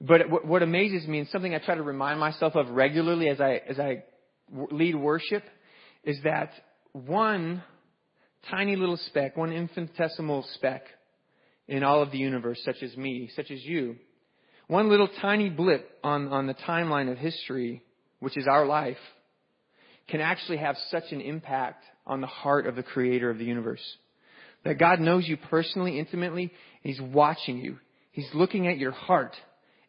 But 0.00 0.46
what 0.46 0.62
amazes 0.62 1.06
me 1.06 1.18
and 1.18 1.28
something 1.28 1.54
I 1.54 1.58
try 1.58 1.74
to 1.74 1.82
remind 1.82 2.18
myself 2.20 2.54
of 2.54 2.70
regularly 2.70 3.28
as 3.28 3.40
I, 3.40 3.60
as 3.68 3.78
I 3.78 4.04
lead 4.50 4.94
worship 4.94 5.44
is 6.04 6.18
that 6.24 6.52
one 6.92 7.62
tiny 8.50 8.76
little 8.76 8.96
speck, 8.96 9.36
one 9.36 9.52
infinitesimal 9.52 10.46
speck 10.54 10.82
in 11.68 11.82
all 11.82 12.02
of 12.02 12.10
the 12.10 12.18
universe, 12.18 12.60
such 12.64 12.82
as 12.82 12.96
me, 12.96 13.30
such 13.36 13.50
as 13.50 13.62
you, 13.62 13.96
one 14.66 14.88
little 14.88 15.08
tiny 15.20 15.50
blip 15.50 15.98
on, 16.02 16.28
on 16.28 16.46
the 16.46 16.54
timeline 16.54 17.10
of 17.10 17.18
history, 17.18 17.82
which 18.20 18.36
is 18.38 18.46
our 18.46 18.64
life, 18.66 18.96
can 20.08 20.20
actually 20.20 20.58
have 20.58 20.76
such 20.90 21.04
an 21.12 21.20
impact 21.20 21.84
on 22.06 22.20
the 22.20 22.26
heart 22.26 22.66
of 22.66 22.74
the 22.74 22.82
creator 22.82 23.30
of 23.30 23.38
the 23.38 23.44
universe. 23.44 23.82
That 24.64 24.78
God 24.78 25.00
knows 25.00 25.26
you 25.26 25.36
personally, 25.36 25.98
intimately, 25.98 26.52
He's 26.82 27.00
watching 27.00 27.58
you. 27.58 27.78
He's 28.12 28.28
looking 28.34 28.66
at 28.66 28.78
your 28.78 28.92
heart. 28.92 29.36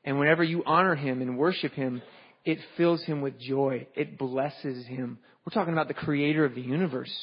And 0.03 0.19
whenever 0.19 0.43
you 0.43 0.63
honor 0.65 0.95
him 0.95 1.21
and 1.21 1.37
worship 1.37 1.73
him, 1.73 2.01
it 2.43 2.57
fills 2.77 3.03
him 3.03 3.21
with 3.21 3.39
joy. 3.39 3.87
It 3.95 4.17
blesses 4.17 4.85
him. 4.87 5.19
We're 5.45 5.53
talking 5.53 5.73
about 5.73 5.87
the 5.87 5.93
creator 5.93 6.45
of 6.45 6.55
the 6.55 6.61
universe. 6.61 7.13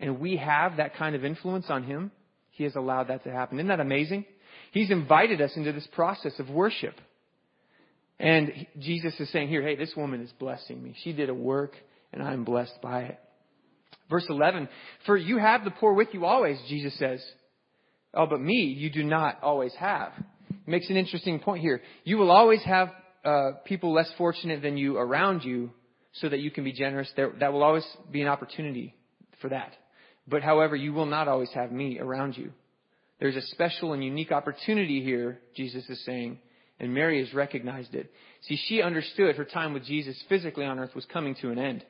And 0.00 0.20
we 0.20 0.36
have 0.36 0.78
that 0.78 0.96
kind 0.96 1.14
of 1.14 1.24
influence 1.24 1.66
on 1.68 1.84
him. 1.84 2.10
He 2.50 2.64
has 2.64 2.76
allowed 2.76 3.08
that 3.08 3.24
to 3.24 3.30
happen. 3.30 3.58
Isn't 3.58 3.68
that 3.68 3.80
amazing? 3.80 4.24
He's 4.72 4.90
invited 4.90 5.40
us 5.40 5.52
into 5.56 5.72
this 5.72 5.86
process 5.92 6.38
of 6.38 6.48
worship. 6.50 6.94
And 8.18 8.66
Jesus 8.78 9.18
is 9.18 9.30
saying 9.30 9.48
here, 9.48 9.62
hey, 9.62 9.76
this 9.76 9.92
woman 9.96 10.20
is 10.20 10.30
blessing 10.38 10.82
me. 10.82 10.94
She 11.02 11.12
did 11.12 11.28
a 11.28 11.34
work 11.34 11.72
and 12.12 12.22
I'm 12.22 12.44
blessed 12.44 12.80
by 12.82 13.02
it. 13.02 13.18
Verse 14.10 14.26
11, 14.28 14.68
for 15.06 15.16
you 15.16 15.38
have 15.38 15.64
the 15.64 15.70
poor 15.70 15.94
with 15.94 16.08
you 16.12 16.26
always, 16.26 16.58
Jesus 16.68 16.96
says. 16.98 17.24
Oh, 18.12 18.26
but 18.26 18.40
me 18.40 18.64
you 18.64 18.90
do 18.90 19.02
not 19.02 19.42
always 19.42 19.74
have 19.76 20.12
makes 20.66 20.88
an 20.90 20.96
interesting 20.96 21.40
point 21.40 21.62
here. 21.62 21.82
You 22.04 22.16
will 22.18 22.30
always 22.30 22.62
have 22.64 22.90
uh, 23.24 23.52
people 23.64 23.92
less 23.92 24.10
fortunate 24.16 24.62
than 24.62 24.76
you 24.76 24.96
around 24.96 25.44
you 25.44 25.70
so 26.12 26.28
that 26.28 26.40
you 26.40 26.50
can 26.50 26.64
be 26.64 26.72
generous. 26.72 27.10
There, 27.16 27.32
that 27.40 27.52
will 27.52 27.62
always 27.62 27.86
be 28.10 28.22
an 28.22 28.28
opportunity 28.28 28.94
for 29.40 29.48
that. 29.48 29.72
But 30.26 30.42
however, 30.42 30.76
you 30.76 30.92
will 30.92 31.06
not 31.06 31.28
always 31.28 31.50
have 31.52 31.72
me 31.72 31.98
around 31.98 32.36
you. 32.36 32.52
There's 33.20 33.36
a 33.36 33.42
special 33.42 33.92
and 33.92 34.02
unique 34.02 34.32
opportunity 34.32 35.02
here, 35.02 35.38
Jesus 35.54 35.88
is 35.88 36.02
saying, 36.04 36.38
and 36.80 36.92
Mary 36.92 37.24
has 37.24 37.32
recognized 37.32 37.94
it. 37.94 38.10
See, 38.42 38.58
she 38.68 38.82
understood 38.82 39.36
her 39.36 39.44
time 39.44 39.72
with 39.72 39.84
Jesus 39.84 40.20
physically 40.28 40.64
on 40.64 40.78
earth 40.78 40.94
was 40.94 41.06
coming 41.06 41.34
to 41.40 41.50
an 41.50 41.58
end. 41.58 41.84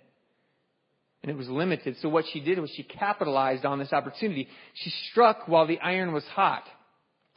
And 1.25 1.31
it 1.31 1.39
was 1.39 1.49
limited. 1.49 1.97
So 2.03 2.11
what 2.11 2.27
she 2.35 2.41
did 2.41 2.59
was 2.59 2.71
she 2.77 2.83
capitalized 2.83 3.65
on 3.65 3.79
this 3.79 3.95
opportunity. 3.95 4.47
She 4.75 4.93
struck 5.11 5.49
while 5.49 5.67
the 5.67 5.79
iron 5.79 6.13
was 6.13 6.23
hot. 6.25 6.65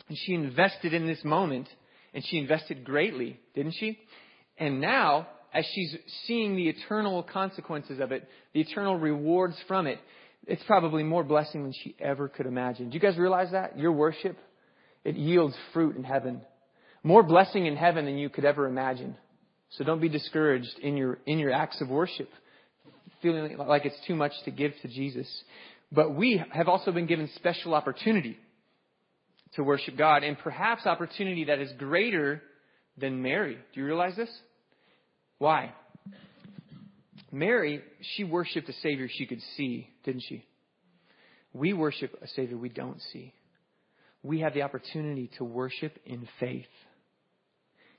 And 0.10 0.18
she 0.26 0.34
invested 0.34 0.94
in 0.94 1.08
this 1.08 1.24
moment, 1.24 1.70
and 2.14 2.22
she 2.28 2.38
invested 2.38 2.84
greatly, 2.84 3.40
didn't 3.56 3.76
she? 3.80 3.98
And 4.58 4.82
now, 4.82 5.28
as 5.54 5.66
she's 5.74 5.96
seeing 6.26 6.58
the 6.58 6.68
eternal 6.68 7.24
consequences 7.24 8.02
of 8.02 8.12
it, 8.12 8.28
the 8.52 8.60
eternal 8.60 9.00
rewards 9.00 9.56
from 9.70 9.88
it, 9.88 10.00
it's 10.46 10.64
probably 10.68 11.04
more 11.04 11.24
blessing 11.24 11.64
than 11.64 11.74
she 11.82 11.96
ever 11.98 12.28
could 12.28 12.46
imagine. 12.46 12.90
Do 12.90 12.96
you 12.96 13.00
guys 13.00 13.18
realize 13.18 13.52
that? 13.54 13.80
Your 13.80 13.94
worship, 13.94 14.38
it 15.06 15.16
yields 15.16 15.56
fruit 15.72 15.96
in 15.96 16.04
heaven. 16.04 16.42
More 17.04 17.24
blessing 17.24 17.68
in 17.68 17.78
heaven 17.78 18.04
than 18.04 18.18
you 18.18 18.28
could 18.28 18.44
ever 18.44 18.68
imagine. 18.68 19.16
So 19.70 19.86
don't 19.86 20.02
be 20.02 20.10
discouraged 20.10 20.78
in 20.82 20.98
your, 20.98 21.20
in 21.26 21.40
your 21.40 21.54
acts 21.54 21.80
of 21.80 21.88
worship, 21.88 22.28
feeling 23.22 23.58
like 23.58 23.86
it's 23.86 24.00
too 24.06 24.16
much 24.16 24.34
to 24.46 24.52
give 24.52 24.72
to 24.82 24.88
Jesus. 24.88 25.28
But 25.92 26.16
we 26.16 26.44
have 26.52 26.68
also 26.68 26.92
been 26.92 27.06
given 27.08 27.30
special 27.36 27.74
opportunity 27.74 28.38
to 29.54 29.64
worship 29.64 29.98
God, 29.98 30.24
and 30.24 30.38
perhaps 30.38 30.86
opportunity 30.86 31.46
that 31.46 31.60
is 31.60 31.72
greater 31.78 32.42
than 32.98 33.22
Mary. 33.22 33.58
Do 33.74 33.80
you 33.80 33.86
realize 33.86 34.16
this? 34.16 34.30
Why? 35.38 35.74
Mary, 37.32 37.82
she 38.16 38.24
worshiped 38.24 38.68
a 38.70 38.74
Savior 38.74 39.08
she 39.10 39.26
could 39.26 39.42
see, 39.56 39.90
didn't 40.04 40.24
she? 40.28 40.46
We 41.54 41.74
worship 41.74 42.18
a 42.22 42.28
Savior 42.28 42.58
we 42.58 42.70
don't 42.70 43.02
see. 43.14 43.34
We 44.24 44.42
have 44.42 44.54
the 44.54 44.64
opportunity 44.64 45.30
to 45.38 45.44
worship 45.44 45.98
in 46.06 46.28
faith. 46.40 46.66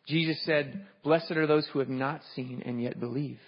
Jesus 0.07 0.41
said, 0.45 0.87
Blessed 1.03 1.33
are 1.33 1.47
those 1.47 1.67
who 1.73 1.79
have 1.79 1.89
not 1.89 2.21
seen 2.35 2.63
and 2.65 2.83
yet 2.83 2.99
believe. 2.99 3.39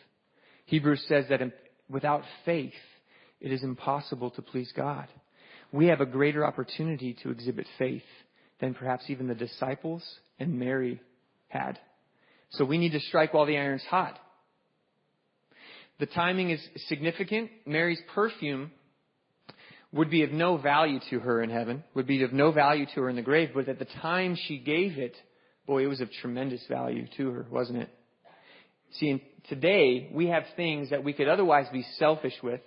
Hebrews 0.70 1.04
says 1.09 1.24
that 1.30 1.40
without 1.88 2.22
faith, 2.44 2.72
it 3.40 3.50
is 3.50 3.64
impossible 3.64 4.30
to 4.30 4.42
please 4.42 4.72
God. 4.76 5.09
We 5.72 5.88
have 5.88 6.00
a 6.00 6.06
greater 6.06 6.46
opportunity 6.46 7.16
to 7.24 7.30
exhibit 7.30 7.66
faith 7.76 8.04
than 8.61 8.74
perhaps 8.74 9.02
even 9.09 9.26
the 9.26 9.35
disciples 9.35 10.04
and 10.38 10.61
Mary 10.61 11.00
had. 11.48 11.76
So 12.50 12.64
we 12.64 12.78
need 12.78 12.92
to 12.92 13.00
strike 13.00 13.35
while 13.35 13.46
the 13.46 13.59
iron's 13.59 13.83
hot. 13.83 14.16
The 15.98 16.06
timing 16.06 16.50
is 16.50 16.64
significant. 16.87 17.50
Mary's 17.66 18.00
perfume 18.14 18.70
would 19.90 20.09
be 20.09 20.22
of 20.22 20.30
no 20.30 20.56
value 20.56 21.00
to 21.11 21.18
her 21.18 21.42
in 21.42 21.50
heaven, 21.50 21.83
would 21.94 22.06
be 22.06 22.22
of 22.22 22.33
no 22.33 22.52
value 22.52 22.87
to 22.94 23.02
her 23.02 23.11
in 23.11 23.16
the 23.16 23.22
grave, 23.22 23.50
but 23.54 23.68
at 23.68 23.80
the 23.80 23.88
time 24.00 24.37
she 24.46 24.59
gave 24.59 24.98
it, 24.98 25.16
boy, 25.66 25.83
it 25.83 25.88
was 25.88 26.00
of 26.00 26.12
tremendous 26.20 26.64
value 26.68 27.09
to 27.16 27.30
her, 27.33 27.46
wasn't 27.50 27.76
it? 27.76 27.90
See, 28.98 29.22
today 29.48 30.11
we 30.12 30.26
have 30.26 30.44
things 30.57 30.90
that 30.90 31.05
we 31.05 31.12
could 31.12 31.29
otherwise 31.29 31.66
be 31.72 31.85
selfish 31.98 32.35
with, 32.42 32.61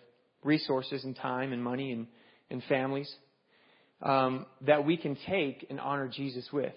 resources 0.43 1.03
and 1.03 1.15
time 1.15 1.53
and 1.53 1.63
money 1.63 1.91
and, 1.91 2.07
and 2.49 2.63
families, 2.69 3.13
um, 4.01 4.45
that 4.61 4.85
we 4.85 4.97
can 4.97 5.17
take 5.27 5.65
and 5.69 5.79
honor 5.79 6.07
Jesus 6.07 6.47
with. 6.51 6.73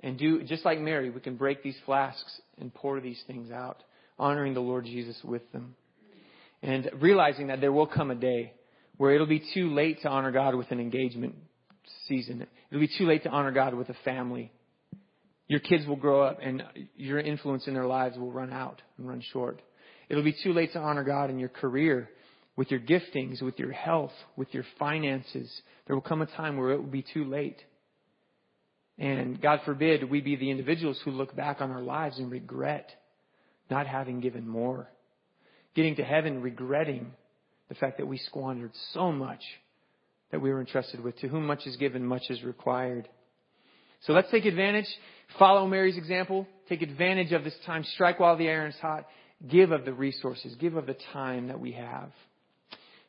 And 0.00 0.18
do, 0.18 0.42
just 0.42 0.64
like 0.64 0.78
Mary, 0.80 1.10
we 1.10 1.20
can 1.20 1.36
break 1.36 1.62
these 1.62 1.76
flasks 1.86 2.40
and 2.58 2.72
pour 2.72 3.00
these 3.00 3.22
things 3.26 3.50
out, 3.50 3.82
honoring 4.18 4.54
the 4.54 4.60
Lord 4.60 4.84
Jesus 4.84 5.16
with 5.24 5.50
them. 5.52 5.74
And 6.62 6.90
realizing 7.00 7.48
that 7.48 7.60
there 7.60 7.72
will 7.72 7.86
come 7.86 8.10
a 8.10 8.14
day 8.14 8.52
where 8.96 9.14
it'll 9.14 9.26
be 9.26 9.42
too 9.54 9.72
late 9.74 10.02
to 10.02 10.08
honor 10.08 10.32
God 10.32 10.54
with 10.54 10.70
an 10.70 10.80
engagement 10.80 11.34
season. 12.08 12.46
It'll 12.70 12.80
be 12.80 12.90
too 12.98 13.06
late 13.06 13.22
to 13.24 13.28
honor 13.28 13.52
God 13.52 13.74
with 13.74 13.88
a 13.88 13.96
family. 14.04 14.52
Your 15.48 15.60
kids 15.60 15.86
will 15.86 15.96
grow 15.96 16.22
up 16.22 16.38
and 16.42 16.62
your 16.96 17.20
influence 17.20 17.66
in 17.66 17.74
their 17.74 17.86
lives 17.86 18.18
will 18.18 18.32
run 18.32 18.52
out 18.52 18.82
and 18.98 19.08
run 19.08 19.22
short. 19.32 19.62
It'll 20.08 20.24
be 20.24 20.36
too 20.42 20.52
late 20.52 20.72
to 20.72 20.78
honor 20.78 21.04
God 21.04 21.30
in 21.30 21.38
your 21.38 21.48
career, 21.48 22.08
with 22.56 22.70
your 22.70 22.80
giftings, 22.80 23.42
with 23.42 23.58
your 23.58 23.72
health, 23.72 24.12
with 24.36 24.52
your 24.52 24.64
finances. 24.78 25.50
There 25.86 25.94
will 25.94 26.02
come 26.02 26.22
a 26.22 26.26
time 26.26 26.56
where 26.56 26.70
it 26.70 26.78
will 26.78 26.90
be 26.90 27.04
too 27.14 27.24
late. 27.24 27.58
And 28.98 29.40
God 29.40 29.60
forbid 29.64 30.08
we 30.10 30.20
be 30.20 30.36
the 30.36 30.50
individuals 30.50 31.00
who 31.04 31.10
look 31.10 31.36
back 31.36 31.60
on 31.60 31.70
our 31.70 31.82
lives 31.82 32.18
and 32.18 32.30
regret 32.30 32.90
not 33.70 33.86
having 33.86 34.20
given 34.20 34.48
more. 34.48 34.88
Getting 35.74 35.96
to 35.96 36.04
heaven 36.04 36.40
regretting 36.40 37.12
the 37.68 37.74
fact 37.74 37.98
that 37.98 38.06
we 38.06 38.18
squandered 38.18 38.72
so 38.92 39.12
much 39.12 39.42
that 40.30 40.40
we 40.40 40.50
were 40.50 40.60
entrusted 40.60 41.00
with. 41.00 41.18
To 41.18 41.28
whom 41.28 41.46
much 41.46 41.66
is 41.66 41.76
given, 41.76 42.04
much 42.06 42.22
is 42.30 42.42
required. 42.42 43.08
So 44.02 44.12
let's 44.12 44.30
take 44.30 44.44
advantage, 44.44 44.86
follow 45.38 45.66
Mary's 45.66 45.96
example, 45.96 46.46
take 46.68 46.82
advantage 46.82 47.32
of 47.32 47.44
this 47.44 47.56
time, 47.64 47.84
strike 47.94 48.20
while 48.20 48.36
the 48.36 48.48
iron 48.48 48.70
is 48.70 48.78
hot, 48.80 49.06
give 49.48 49.70
of 49.70 49.84
the 49.84 49.92
resources, 49.92 50.54
give 50.58 50.76
of 50.76 50.86
the 50.86 50.96
time 51.12 51.48
that 51.48 51.60
we 51.60 51.72
have. 51.72 52.10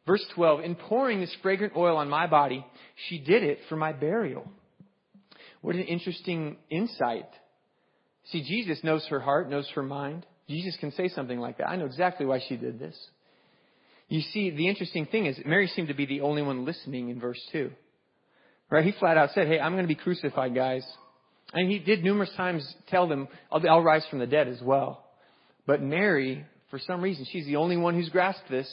Verse 0.05 0.25
12, 0.35 0.61
in 0.61 0.75
pouring 0.75 1.19
this 1.19 1.35
fragrant 1.41 1.73
oil 1.75 1.97
on 1.97 2.09
my 2.09 2.27
body, 2.27 2.65
she 3.07 3.19
did 3.19 3.43
it 3.43 3.59
for 3.67 3.75
my 3.75 3.91
burial. 3.91 4.49
What 5.61 5.75
an 5.75 5.83
interesting 5.83 6.57
insight. 6.69 7.27
See, 8.31 8.43
Jesus 8.43 8.83
knows 8.83 9.05
her 9.09 9.19
heart, 9.19 9.49
knows 9.49 9.69
her 9.75 9.83
mind. 9.83 10.25
Jesus 10.49 10.77
can 10.79 10.91
say 10.93 11.09
something 11.09 11.39
like 11.39 11.57
that. 11.57 11.67
I 11.67 11.75
know 11.75 11.85
exactly 11.85 12.25
why 12.25 12.41
she 12.47 12.55
did 12.55 12.79
this. 12.79 12.95
You 14.07 14.21
see, 14.21 14.49
the 14.49 14.69
interesting 14.69 15.05
thing 15.05 15.25
is, 15.25 15.37
Mary 15.45 15.67
seemed 15.67 15.89
to 15.89 15.93
be 15.93 16.05
the 16.05 16.21
only 16.21 16.41
one 16.41 16.63
listening 16.63 17.09
in 17.09 17.19
verse 17.19 17.41
2. 17.51 17.69
Right? 18.69 18.85
He 18.85 18.91
flat 18.93 19.17
out 19.17 19.29
said, 19.33 19.47
Hey, 19.47 19.59
I'm 19.59 19.73
going 19.73 19.83
to 19.83 19.87
be 19.87 19.95
crucified, 19.95 20.53
guys. 20.53 20.85
And 21.53 21.71
he 21.71 21.79
did 21.79 22.03
numerous 22.03 22.31
times 22.35 22.67
tell 22.87 23.07
them, 23.07 23.27
I'll, 23.51 23.61
I'll 23.69 23.83
rise 23.83 24.05
from 24.09 24.19
the 24.19 24.27
dead 24.27 24.47
as 24.47 24.61
well. 24.61 25.05
But 25.65 25.81
Mary, 25.81 26.45
for 26.69 26.79
some 26.79 27.01
reason, 27.01 27.25
she's 27.31 27.45
the 27.45 27.55
only 27.55 27.77
one 27.77 27.95
who's 27.95 28.09
grasped 28.09 28.49
this. 28.49 28.69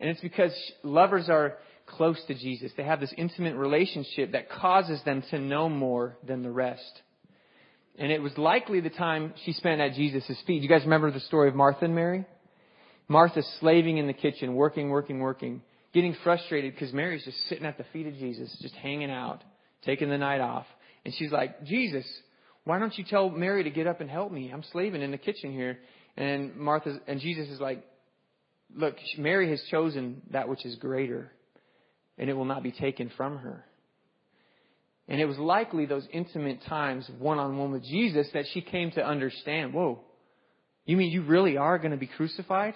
And 0.00 0.10
it's 0.10 0.20
because 0.20 0.52
lovers 0.82 1.28
are 1.28 1.58
close 1.86 2.18
to 2.26 2.34
Jesus. 2.34 2.72
They 2.76 2.84
have 2.84 3.00
this 3.00 3.14
intimate 3.16 3.56
relationship 3.56 4.32
that 4.32 4.50
causes 4.50 5.00
them 5.04 5.22
to 5.30 5.38
know 5.38 5.68
more 5.68 6.16
than 6.26 6.42
the 6.42 6.50
rest. 6.50 7.02
And 7.98 8.12
it 8.12 8.22
was 8.22 8.36
likely 8.38 8.80
the 8.80 8.90
time 8.90 9.34
she 9.44 9.52
spent 9.52 9.80
at 9.80 9.94
Jesus' 9.94 10.26
feet. 10.46 10.60
Do 10.60 10.62
You 10.62 10.68
guys 10.68 10.84
remember 10.84 11.10
the 11.10 11.20
story 11.20 11.48
of 11.48 11.54
Martha 11.54 11.84
and 11.84 11.94
Mary? 11.94 12.24
Martha 13.08 13.42
slaving 13.58 13.98
in 13.98 14.06
the 14.06 14.12
kitchen, 14.12 14.54
working, 14.54 14.90
working, 14.90 15.18
working, 15.18 15.62
getting 15.98 16.14
frustrated 16.22 16.72
because 16.72 16.92
Mary's 16.92 17.24
just 17.24 17.36
sitting 17.48 17.66
at 17.66 17.76
the 17.76 17.84
feet 17.92 18.06
of 18.06 18.14
Jesus, 18.14 18.56
just 18.62 18.74
hanging 18.76 19.10
out, 19.10 19.42
taking 19.84 20.08
the 20.08 20.16
night 20.16 20.40
off. 20.40 20.64
And 21.04 21.12
she's 21.12 21.32
like, 21.32 21.64
Jesus, 21.64 22.06
why 22.62 22.78
don't 22.78 22.96
you 22.96 23.02
tell 23.02 23.30
Mary 23.30 23.64
to 23.64 23.70
get 23.70 23.88
up 23.88 24.00
and 24.00 24.08
help 24.08 24.30
me? 24.30 24.52
I'm 24.52 24.62
slaving 24.70 25.02
in 25.02 25.10
the 25.10 25.18
kitchen 25.18 25.52
here. 25.52 25.80
And 26.16 26.54
Martha, 26.54 27.00
and 27.08 27.18
Jesus 27.18 27.48
is 27.48 27.58
like, 27.58 27.84
look, 28.72 28.94
Mary 29.16 29.50
has 29.50 29.60
chosen 29.72 30.22
that 30.30 30.48
which 30.48 30.64
is 30.64 30.76
greater 30.76 31.32
and 32.16 32.30
it 32.30 32.34
will 32.34 32.44
not 32.44 32.62
be 32.62 32.70
taken 32.70 33.10
from 33.16 33.38
her. 33.38 33.64
And 35.08 35.20
it 35.20 35.24
was 35.24 35.38
likely 35.38 35.86
those 35.86 36.06
intimate 36.12 36.62
times 36.68 37.10
one 37.18 37.40
on 37.40 37.58
one 37.58 37.72
with 37.72 37.82
Jesus 37.82 38.28
that 38.34 38.44
she 38.52 38.60
came 38.60 38.92
to 38.92 39.04
understand, 39.04 39.74
whoa, 39.74 39.98
you 40.84 40.96
mean 40.96 41.10
you 41.10 41.24
really 41.24 41.56
are 41.56 41.76
going 41.78 41.90
to 41.90 41.96
be 41.96 42.06
crucified? 42.06 42.74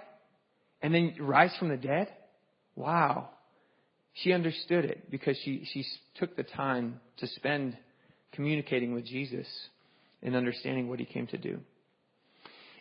And 0.80 0.92
then 0.92 1.14
rise 1.20 1.54
from 1.60 1.68
the 1.68 1.76
dead? 1.76 2.08
Wow. 2.76 3.30
She 4.14 4.32
understood 4.32 4.84
it 4.84 5.10
because 5.10 5.38
she, 5.44 5.66
she 5.72 5.84
took 6.16 6.36
the 6.36 6.42
time 6.42 7.00
to 7.18 7.26
spend 7.26 7.76
communicating 8.32 8.94
with 8.94 9.06
Jesus 9.06 9.46
and 10.22 10.36
understanding 10.36 10.88
what 10.88 10.98
he 10.98 11.04
came 11.04 11.26
to 11.28 11.38
do. 11.38 11.60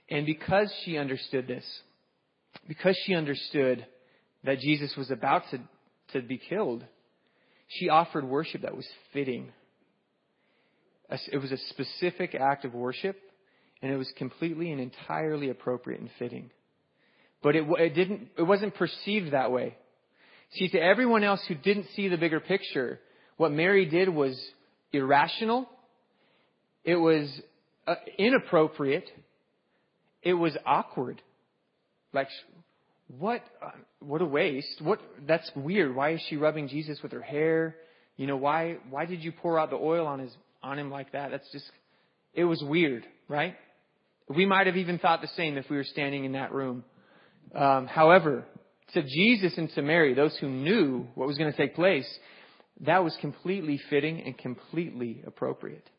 And 0.10 0.26
because 0.26 0.72
she 0.84 0.98
understood 0.98 1.48
this, 1.48 1.66
because 2.68 2.98
she 3.06 3.16
understood 3.16 3.86
that 4.44 4.60
Jesus 4.60 4.94
was 4.98 5.10
about 5.10 5.44
to 5.52 5.60
to 6.14 6.22
be 6.22 6.38
killed, 6.38 6.84
she 7.68 7.90
offered 7.90 8.26
worship 8.26 8.62
that 8.64 8.76
was 8.76 8.88
fitting. 9.14 9.52
It 11.32 11.38
was 11.38 11.52
a 11.52 11.58
specific 11.70 12.36
act 12.36 12.66
of 12.66 12.74
worship, 12.74 13.18
and 13.82 13.92
it 13.92 13.98
was 13.98 14.12
completely 14.18 14.72
and 14.72 14.80
entirely 14.80 15.50
appropriate 15.50 16.00
and 16.00 16.10
fitting. 16.20 16.52
But 17.44 17.56
it, 17.56 17.66
it 17.80 17.96
didn't, 17.96 18.30
it 18.38 18.44
wasn't 18.44 18.76
perceived 18.76 19.32
that 19.32 19.52
way. 19.52 19.76
See, 20.54 20.70
to 20.70 20.80
everyone 20.80 21.24
else 21.24 21.42
who 21.48 21.56
didn't 21.56 21.88
see 21.96 22.08
the 22.08 22.18
bigger 22.18 22.40
picture, 22.40 23.00
what 23.38 23.52
Mary 23.52 23.86
did 23.86 24.10
was 24.10 24.40
irrational. 24.92 25.68
It 26.84 26.96
was 26.96 27.30
uh, 27.88 27.96
inappropriate. 28.18 29.10
It 30.22 30.34
was 30.34 30.56
awkward. 30.66 31.22
Like, 32.14 32.28
what 33.20 33.42
uh, 33.62 33.70
what 34.00 34.22
a 34.22 34.26
waste 34.26 34.82
what 34.82 35.00
that's 35.28 35.50
weird 35.56 35.94
why 35.94 36.14
is 36.14 36.22
she 36.30 36.38
rubbing 36.38 36.68
jesus 36.68 37.00
with 37.04 37.12
her 37.12 37.22
hair 37.22 37.76
you 38.16 38.26
know 38.26 38.38
why 38.38 38.78
why 38.90 39.06
did 39.06 39.22
you 39.22 39.32
pour 39.32 39.60
out 39.60 39.70
the 39.70 39.76
oil 39.76 40.08
on 40.08 40.20
his 40.20 40.32
on 40.64 40.80
him 40.80 40.90
like 40.90 41.12
that 41.12 41.32
that's 41.32 41.50
just 41.52 41.70
it 42.34 42.46
was 42.46 42.64
weird 42.64 43.06
right 43.28 43.56
we 44.30 44.46
might 44.46 44.66
have 44.68 44.78
even 44.78 44.98
thought 44.98 45.22
the 45.22 45.28
same 45.36 45.58
if 45.58 45.70
we 45.70 45.76
were 45.76 45.84
standing 45.84 46.24
in 46.24 46.32
that 46.34 46.54
room 46.54 46.84
um, 47.54 47.86
however 47.86 48.46
to 48.94 49.02
jesus 49.04 49.58
and 49.58 49.70
to 49.72 49.82
mary 49.82 50.14
those 50.14 50.36
who 50.38 50.50
knew 50.50 51.06
what 51.16 51.28
was 51.28 51.38
going 51.38 51.52
to 51.52 51.58
take 51.58 51.76
place 51.76 52.08
that 52.82 53.04
was 53.04 53.16
completely 53.22 53.80
fitting 53.90 54.22
and 54.22 54.38
completely 54.38 55.24
appropriate 55.26 55.90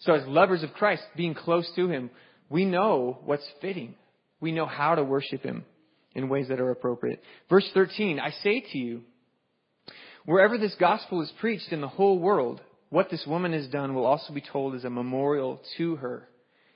so 0.00 0.14
as 0.14 0.26
lovers 0.26 0.62
of 0.62 0.72
christ 0.72 1.02
being 1.16 1.34
close 1.34 1.70
to 1.76 1.88
him 1.88 2.10
we 2.48 2.64
know 2.64 3.18
what's 3.24 3.48
fitting 3.60 3.94
we 4.40 4.52
know 4.52 4.66
how 4.66 4.94
to 4.94 5.04
worship 5.04 5.42
him 5.42 5.64
in 6.14 6.28
ways 6.28 6.48
that 6.48 6.60
are 6.60 6.70
appropriate. 6.70 7.22
Verse 7.48 7.68
13, 7.74 8.18
I 8.18 8.30
say 8.42 8.64
to 8.72 8.78
you, 8.78 9.02
wherever 10.24 10.58
this 10.58 10.74
gospel 10.78 11.20
is 11.22 11.32
preached 11.40 11.72
in 11.72 11.80
the 11.80 11.88
whole 11.88 12.18
world, 12.18 12.60
what 12.88 13.10
this 13.10 13.24
woman 13.26 13.52
has 13.52 13.68
done 13.68 13.94
will 13.94 14.06
also 14.06 14.32
be 14.32 14.40
told 14.40 14.74
as 14.74 14.84
a 14.84 14.90
memorial 14.90 15.60
to 15.76 15.96
her. 15.96 16.28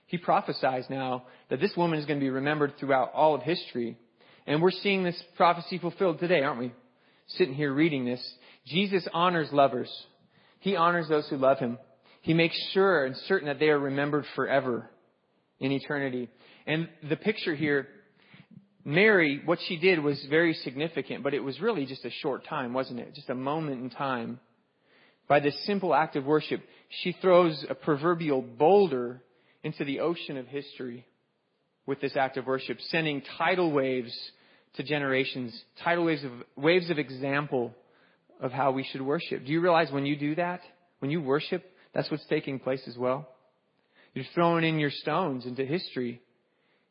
He 0.07 0.19
prophesies 0.19 0.85
now 0.89 1.25
that 1.51 1.61
this 1.61 1.73
woman 1.77 1.99
is 1.99 2.07
going 2.07 2.21
to 2.21 2.25
be 2.25 2.31
remembered 2.31 2.75
throughout 2.79 3.13
all 3.13 3.35
of 3.35 3.43
history. 3.43 3.99
And 4.47 4.61
we're 4.61 4.71
seeing 4.71 5.03
this 5.03 5.21
prophecy 5.37 5.79
fulfilled 5.79 6.19
today, 6.19 6.43
aren't 6.43 6.61
we? 6.61 6.73
Sitting 7.29 7.55
here 7.55 7.73
reading 7.73 8.05
this. 8.05 8.23
Jesus 8.67 9.07
honors 9.13 9.49
lovers. 9.53 9.91
He 10.61 10.77
honors 10.77 11.09
those 11.09 11.29
who 11.29 11.37
love 11.37 11.59
him. 11.59 11.79
He 12.23 12.35
makes 12.35 12.57
sure 12.73 13.05
and 13.05 13.17
certain 13.29 13.49
that 13.49 13.59
they 13.59 13.69
are 13.69 13.79
remembered 13.79 14.25
forever 14.35 14.91
in 15.61 15.73
eternity. 15.73 16.29
And 16.67 16.89
the 17.09 17.17
picture 17.17 17.55
here 17.55 17.89
Mary, 18.85 19.41
what 19.47 19.59
she 19.67 19.79
did 19.79 19.99
was 19.99 20.23
very 20.29 20.53
significant, 20.53 21.23
but 21.25 21.33
it 21.33 21.41
was 21.41 21.59
really 21.59 21.87
just 21.87 22.05
a 22.05 22.11
short 22.11 22.45
time, 22.45 22.75
wasn't 22.75 23.01
it? 23.01 23.15
Just 23.15 23.31
a 23.31 23.35
moment 23.35 23.83
in 23.83 23.89
time. 23.89 24.39
By 25.27 25.41
this 25.41 25.59
simple 25.65 25.95
act 25.95 26.17
of 26.17 26.27
worship, 26.27 26.63
she 27.03 27.13
throws 27.13 27.65
a 27.71 27.75
proverbial 27.75 28.43
boulder 28.43 29.23
into 29.63 29.87
the 29.87 30.01
ocean 30.01 30.37
of 30.37 30.47
history 30.47 31.07
with 31.87 32.01
this 32.01 32.17
act 32.17 32.37
of 32.37 32.47
worship, 32.47 32.79
sending 32.89 33.23
tidal 33.39 33.71
waves 33.71 34.15
to 34.77 34.83
generations, 34.83 35.59
tidal 35.83 36.05
waves 36.05 36.25
of, 36.25 36.33
waves 36.57 36.91
of 36.91 36.99
example 36.99 37.73
of 38.41 38.53
how 38.53 38.73
we 38.73 38.85
should 38.85 39.03
worship. 39.03 39.45
Do 39.45 39.53
you 39.53 39.61
realize 39.61 39.91
when 39.93 40.07
you 40.07 40.17
do 40.17 40.35
that, 40.37 40.61
when 40.99 41.11
you 41.11 41.21
worship, 41.21 41.65
that's 41.95 42.11
what's 42.11 42.27
taking 42.27 42.59
place 42.59 42.83
as 42.89 42.97
well? 42.97 43.29
You're 44.15 44.25
throwing 44.35 44.65
in 44.65 44.79
your 44.79 44.91
stones 44.91 45.45
into 45.45 45.65
history. 45.65 46.21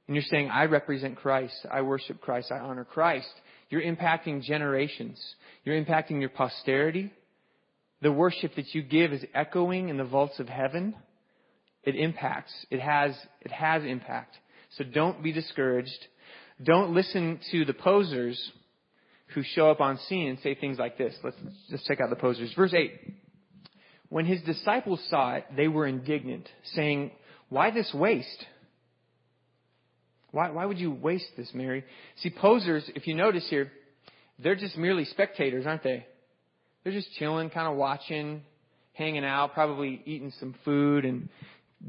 And 0.08 0.16
you're 0.16 0.26
saying, 0.30 0.50
I 0.50 0.66
represent 0.66 1.16
Christ. 1.16 1.56
I 1.72 1.82
worship 1.82 2.20
Christ. 2.20 2.52
I 2.52 2.60
honor 2.60 2.84
Christ. 2.84 3.32
You're 3.70 3.82
impacting 3.82 4.44
generations. 4.44 5.20
You're 5.64 5.82
impacting 5.82 6.20
your 6.20 6.30
posterity. 6.30 7.12
The 8.02 8.12
worship 8.12 8.56
that 8.56 8.76
you 8.76 8.84
give 8.84 9.14
is 9.14 9.24
echoing 9.34 9.88
in 9.88 9.98
the 9.98 10.04
vaults 10.04 10.40
of 10.40 10.50
heaven. 10.50 10.96
It 11.84 11.96
impacts. 11.96 12.54
It 12.70 12.82
has, 12.82 13.16
it 13.42 13.52
has 13.52 13.84
impact. 13.84 14.36
So 14.78 14.84
don't 14.84 15.22
be 15.22 15.32
discouraged. 15.32 16.08
Don't 16.62 16.94
listen 16.94 17.40
to 17.52 17.66
the 17.66 17.74
posers 17.74 18.52
who 19.34 19.44
show 19.44 19.70
up 19.70 19.82
on 19.82 19.98
scene 20.10 20.30
and 20.30 20.40
say 20.40 20.56
things 20.56 20.78
like 20.78 20.98
this. 20.98 21.16
Let's 21.24 21.38
just 21.70 21.86
check 21.86 22.00
out 22.02 22.10
the 22.10 22.16
posers. 22.16 22.54
Verse 22.54 22.74
8. 22.74 22.92
When 24.10 24.26
his 24.26 24.42
disciples 24.44 25.04
saw 25.10 25.36
it, 25.36 25.46
they 25.56 25.68
were 25.68 25.88
indignant, 25.88 26.48
saying, 26.76 27.12
Why 27.50 27.72
this 27.72 27.92
waste? 27.94 28.46
Why, 30.32 30.50
why 30.52 30.66
would 30.66 30.80
you 30.80 30.92
waste 30.92 31.30
this, 31.38 31.50
Mary? 31.54 31.84
See, 32.18 32.30
posers, 32.30 32.90
if 32.96 33.08
you 33.08 33.14
notice 33.16 33.48
here, 33.50 33.72
they're 34.40 34.56
just 34.56 34.78
merely 34.78 35.06
spectators, 35.06 35.66
aren't 35.66 35.84
they? 35.84 36.06
They're 36.84 36.94
just 36.94 37.12
chilling, 37.14 37.50
kind 37.50 37.68
of 37.68 37.78
watching, 37.78 38.42
hanging 38.94 39.26
out, 39.26 39.54
probably 39.54 40.02
eating 40.06 40.34
some 40.40 40.56
food, 40.66 41.06
and 41.06 41.30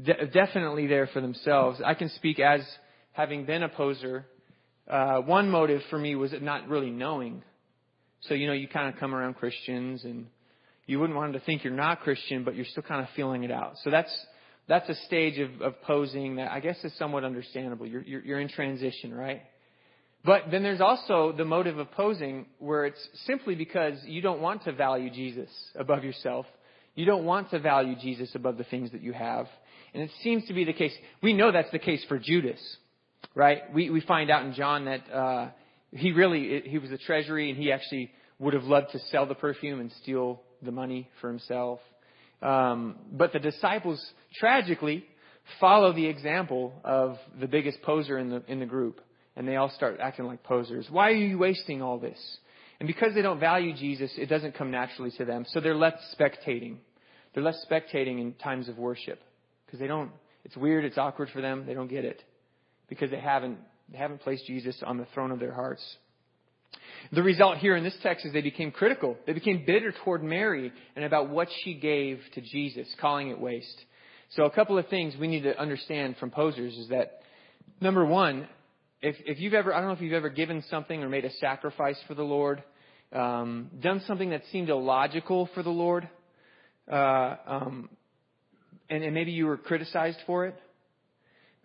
de- 0.03 0.27
definitely 0.27 0.87
there 0.87 1.07
for 1.07 1.21
themselves. 1.21 1.81
I 1.85 1.93
can 1.93 2.09
speak 2.09 2.39
as 2.39 2.61
having 3.11 3.45
been 3.45 3.63
a 3.63 3.69
poser. 3.69 4.25
Uh, 4.89 5.19
one 5.21 5.49
motive 5.49 5.81
for 5.89 5.97
me 5.97 6.15
was 6.15 6.33
not 6.41 6.67
really 6.67 6.91
knowing. 6.91 7.43
So, 8.21 8.33
you 8.33 8.47
know, 8.47 8.53
you 8.53 8.67
kind 8.67 8.93
of 8.93 8.99
come 8.99 9.13
around 9.13 9.35
Christians 9.35 10.03
and 10.03 10.27
you 10.85 10.99
wouldn't 10.99 11.17
want 11.17 11.33
them 11.33 11.39
to 11.39 11.45
think 11.45 11.63
you're 11.63 11.73
not 11.73 12.01
Christian, 12.01 12.43
but 12.43 12.55
you're 12.55 12.65
still 12.65 12.83
kind 12.83 13.01
of 13.01 13.07
feeling 13.15 13.43
it 13.43 13.51
out. 13.51 13.73
So 13.83 13.89
that's 13.89 14.11
that's 14.67 14.89
a 14.89 14.95
stage 15.05 15.39
of, 15.39 15.61
of 15.61 15.81
posing 15.83 16.37
that 16.37 16.51
I 16.51 16.59
guess 16.59 16.77
is 16.83 16.95
somewhat 16.97 17.23
understandable. 17.23 17.85
You're, 17.85 18.01
you're, 18.01 18.21
you're 18.21 18.39
in 18.39 18.49
transition, 18.49 19.13
right? 19.13 19.41
But 20.23 20.45
then 20.49 20.63
there's 20.63 20.81
also 20.81 21.31
the 21.31 21.45
motive 21.45 21.77
of 21.77 21.91
posing 21.91 22.47
where 22.57 22.85
it's 22.85 23.09
simply 23.27 23.53
because 23.53 23.93
you 24.05 24.21
don't 24.21 24.41
want 24.41 24.63
to 24.63 24.71
value 24.73 25.11
Jesus 25.11 25.49
above 25.75 26.03
yourself. 26.03 26.47
You 26.95 27.05
don't 27.05 27.25
want 27.25 27.51
to 27.51 27.59
value 27.59 27.95
Jesus 28.01 28.33
above 28.33 28.57
the 28.57 28.63
things 28.63 28.91
that 28.91 29.03
you 29.03 29.13
have. 29.13 29.45
And 29.95 30.03
it 30.03 30.11
seems 30.21 30.45
to 30.47 30.53
be 30.53 30.65
the 30.65 30.73
case. 30.73 30.91
We 31.23 31.31
know 31.31 31.53
that's 31.53 31.71
the 31.71 31.79
case 31.79 32.03
for 32.09 32.19
Judas, 32.19 32.59
right? 33.33 33.73
We, 33.73 33.89
we 33.89 34.01
find 34.01 34.29
out 34.29 34.45
in 34.45 34.53
John 34.53 34.85
that 34.85 35.09
uh, 35.09 35.49
he 35.91 36.11
really, 36.11 36.63
he 36.65 36.79
was 36.79 36.91
a 36.91 36.97
treasury 36.97 37.49
and 37.49 37.57
he 37.57 37.71
actually 37.71 38.11
would 38.37 38.53
have 38.53 38.65
loved 38.65 38.91
to 38.91 38.99
sell 39.09 39.25
the 39.25 39.35
perfume 39.35 39.79
and 39.79 39.89
steal 40.03 40.41
the 40.61 40.73
money 40.73 41.09
for 41.21 41.29
himself. 41.29 41.79
Um, 42.41 42.97
but 43.09 43.31
the 43.31 43.39
disciples, 43.39 44.05
tragically, 44.37 45.05
follow 45.61 45.93
the 45.93 46.07
example 46.07 46.73
of 46.83 47.17
the 47.39 47.47
biggest 47.47 47.81
poser 47.81 48.17
in 48.17 48.29
the, 48.29 48.43
in 48.49 48.59
the 48.59 48.65
group. 48.65 48.99
And 49.37 49.47
they 49.47 49.55
all 49.55 49.69
start 49.69 49.99
acting 50.01 50.25
like 50.25 50.43
posers. 50.43 50.87
Why 50.89 51.09
are 51.11 51.15
you 51.15 51.37
wasting 51.37 51.81
all 51.81 51.99
this? 51.99 52.19
And 52.81 52.87
because 52.87 53.13
they 53.15 53.21
don't 53.21 53.39
value 53.39 53.73
Jesus, 53.73 54.11
it 54.17 54.25
doesn't 54.25 54.57
come 54.57 54.71
naturally 54.71 55.11
to 55.17 55.23
them. 55.23 55.45
So 55.53 55.61
they're 55.61 55.73
left 55.73 55.99
spectating. 56.19 56.79
They're 57.33 57.43
left 57.43 57.59
spectating 57.71 58.19
in 58.19 58.33
times 58.33 58.67
of 58.67 58.77
worship. 58.77 59.21
Because 59.65 59.79
they 59.79 59.87
don't, 59.87 60.11
it's 60.43 60.55
weird, 60.55 60.85
it's 60.85 60.97
awkward 60.97 61.29
for 61.33 61.41
them, 61.41 61.65
they 61.65 61.73
don't 61.73 61.87
get 61.87 62.05
it. 62.05 62.23
Because 62.87 63.11
they 63.11 63.19
haven't, 63.19 63.57
they 63.91 63.97
haven't 63.97 64.21
placed 64.21 64.45
Jesus 64.45 64.81
on 64.85 64.97
the 64.97 65.07
throne 65.13 65.31
of 65.31 65.39
their 65.39 65.53
hearts. 65.53 65.83
The 67.11 67.23
result 67.23 67.57
here 67.57 67.75
in 67.75 67.83
this 67.83 67.95
text 68.01 68.25
is 68.25 68.33
they 68.33 68.41
became 68.41 68.71
critical. 68.71 69.17
They 69.25 69.33
became 69.33 69.63
bitter 69.65 69.93
toward 70.03 70.23
Mary 70.23 70.71
and 70.95 71.05
about 71.05 71.29
what 71.29 71.47
she 71.63 71.73
gave 71.75 72.19
to 72.33 72.41
Jesus, 72.41 72.87
calling 72.99 73.29
it 73.29 73.39
waste. 73.39 73.85
So 74.31 74.43
a 74.43 74.51
couple 74.51 74.77
of 74.77 74.87
things 74.87 75.15
we 75.19 75.27
need 75.27 75.43
to 75.43 75.57
understand 75.59 76.17
from 76.17 76.31
posers 76.31 76.75
is 76.75 76.89
that 76.89 77.21
number 77.79 78.05
one, 78.05 78.47
if, 79.01 79.15
if 79.25 79.39
you've 79.39 79.53
ever, 79.53 79.73
I 79.73 79.79
don't 79.79 79.87
know 79.87 79.93
if 79.93 80.01
you've 80.01 80.13
ever 80.13 80.29
given 80.29 80.63
something 80.69 81.03
or 81.03 81.09
made 81.09 81.25
a 81.25 81.31
sacrifice 81.33 81.97
for 82.07 82.15
the 82.15 82.23
Lord, 82.23 82.63
um, 83.13 83.69
done 83.79 84.01
something 84.07 84.31
that 84.31 84.41
seemed 84.51 84.69
illogical 84.69 85.47
for 85.53 85.61
the 85.61 85.69
Lord, 85.69 86.09
uh, 86.91 87.35
um, 87.45 87.89
and, 88.89 89.03
and 89.03 89.13
maybe 89.13 89.31
you 89.31 89.45
were 89.45 89.57
criticized 89.57 90.19
for 90.25 90.45
it. 90.47 90.55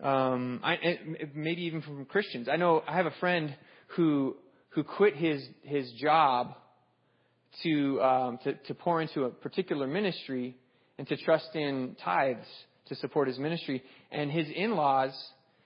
Um, 0.01 0.61
I, 0.63 0.99
maybe 1.35 1.63
even 1.63 1.81
from 1.81 2.05
Christians. 2.05 2.47
I 2.51 2.55
know 2.55 2.81
I 2.87 2.95
have 2.95 3.05
a 3.05 3.13
friend 3.19 3.55
who 3.95 4.35
who 4.71 4.83
quit 4.83 5.15
his, 5.15 5.45
his 5.63 5.91
job 5.99 6.55
to, 7.63 8.01
um, 8.01 8.39
to, 8.43 8.53
to 8.53 8.73
pour 8.73 9.01
into 9.01 9.23
a 9.23 9.29
particular 9.29 9.85
ministry 9.85 10.55
and 10.97 11.07
to 11.07 11.17
trust 11.17 11.49
in 11.53 11.95
tithes 12.03 12.47
to 12.87 12.95
support 12.95 13.27
his 13.27 13.37
ministry. 13.37 13.83
And 14.11 14.31
his 14.31 14.47
in-laws 14.53 15.11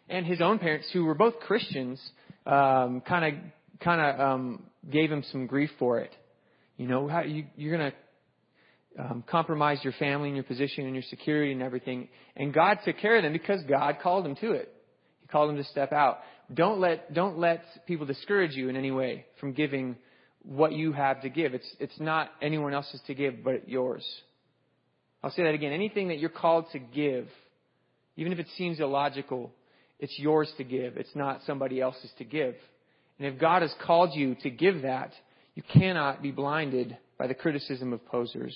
and 0.10 0.26
his 0.26 0.42
own 0.42 0.60
parents, 0.60 0.88
who 0.92 1.06
were 1.06 1.16
both 1.16 1.40
Christians, 1.40 2.02
kind 2.46 3.26
of 3.26 3.34
kind 3.80 4.02
of 4.02 4.60
gave 4.90 5.12
him 5.12 5.24
some 5.32 5.46
grief 5.48 5.70
for 5.78 6.00
it. 6.00 6.12
You 6.78 6.88
know, 6.88 7.08
how 7.08 7.22
you, 7.22 7.46
you're 7.56 7.78
to 7.92 7.98
um, 8.98 9.24
compromise 9.30 9.80
your 9.84 9.94
family 9.94 10.30
and 10.30 10.36
your 10.36 10.44
position 10.44 10.86
and 10.86 10.94
your 10.94 11.04
security 11.10 11.52
and 11.52 11.62
everything. 11.62 12.08
And 12.36 12.54
God 12.54 12.80
took 12.86 12.98
care 12.98 13.18
of 13.18 13.24
them 13.24 13.34
because 13.34 13.62
God 13.64 13.98
called 14.02 14.26
them 14.26 14.36
to 14.38 14.52
it. 14.52 14.74
He 15.22 15.28
called 15.28 15.50
them 15.50 15.58
to 15.58 15.64
step 15.66 15.92
out. 15.92 16.20
Don't 16.54 16.80
let, 16.80 17.14
don't 17.14 17.38
let 17.38 17.64
people 17.88 18.06
discourage 18.06 18.54
you 18.54 18.70
in 18.70 18.76
any 18.76 18.92
way 18.92 19.26
from 19.40 19.54
giving 19.54 19.96
what 20.44 20.74
you 20.74 20.92
have 20.94 21.22
to 21.24 21.30
give. 21.30 21.54
It's, 21.54 21.76
it's 21.80 22.00
not 22.00 22.30
anyone 22.42 22.74
else's 22.74 23.02
to 23.08 23.16
give, 23.16 23.44
but 23.44 23.68
yours. 23.68 24.06
I'll 25.24 25.32
say 25.32 25.44
that 25.44 25.56
again. 25.56 25.74
Anything 25.74 26.10
that 26.10 26.20
you're 26.20 26.30
called 26.30 26.66
to 26.74 26.80
give, 26.80 27.28
even 28.16 28.32
if 28.32 28.40
it 28.40 28.48
seems 28.58 28.80
illogical, 28.80 29.52
it's 30.00 30.18
yours 30.20 30.52
to 30.58 30.64
give. 30.64 30.98
It's 30.98 31.16
not 31.16 31.42
somebody 31.48 31.82
else's 31.82 32.12
to 32.20 32.24
give. 32.24 32.56
And 33.18 33.28
if 33.28 33.40
God 33.40 33.64
has 33.64 33.74
called 33.86 34.12
you 34.14 34.36
to 34.44 34.50
give 34.50 34.84
that, 34.84 35.12
you 35.56 35.64
cannot 35.74 36.22
be 36.22 36.32
blinded 36.32 36.98
by 37.18 37.28
the 37.28 37.34
criticism 37.34 37.94
of 37.94 38.06
posers 38.06 38.56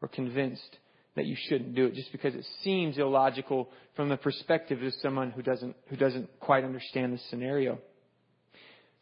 or 0.00 0.08
convinced 0.08 0.78
that 1.16 1.26
you 1.26 1.36
shouldn't 1.48 1.74
do 1.74 1.86
it 1.86 1.94
just 1.94 2.12
because 2.12 2.34
it 2.34 2.46
seems 2.62 2.96
illogical 2.96 3.68
from 3.96 4.08
the 4.08 4.16
perspective 4.16 4.82
of 4.82 4.92
someone 5.02 5.30
who 5.30 5.42
doesn't, 5.42 5.74
who 5.88 5.96
doesn't 5.96 6.28
quite 6.40 6.64
understand 6.64 7.12
the 7.12 7.20
scenario. 7.30 7.78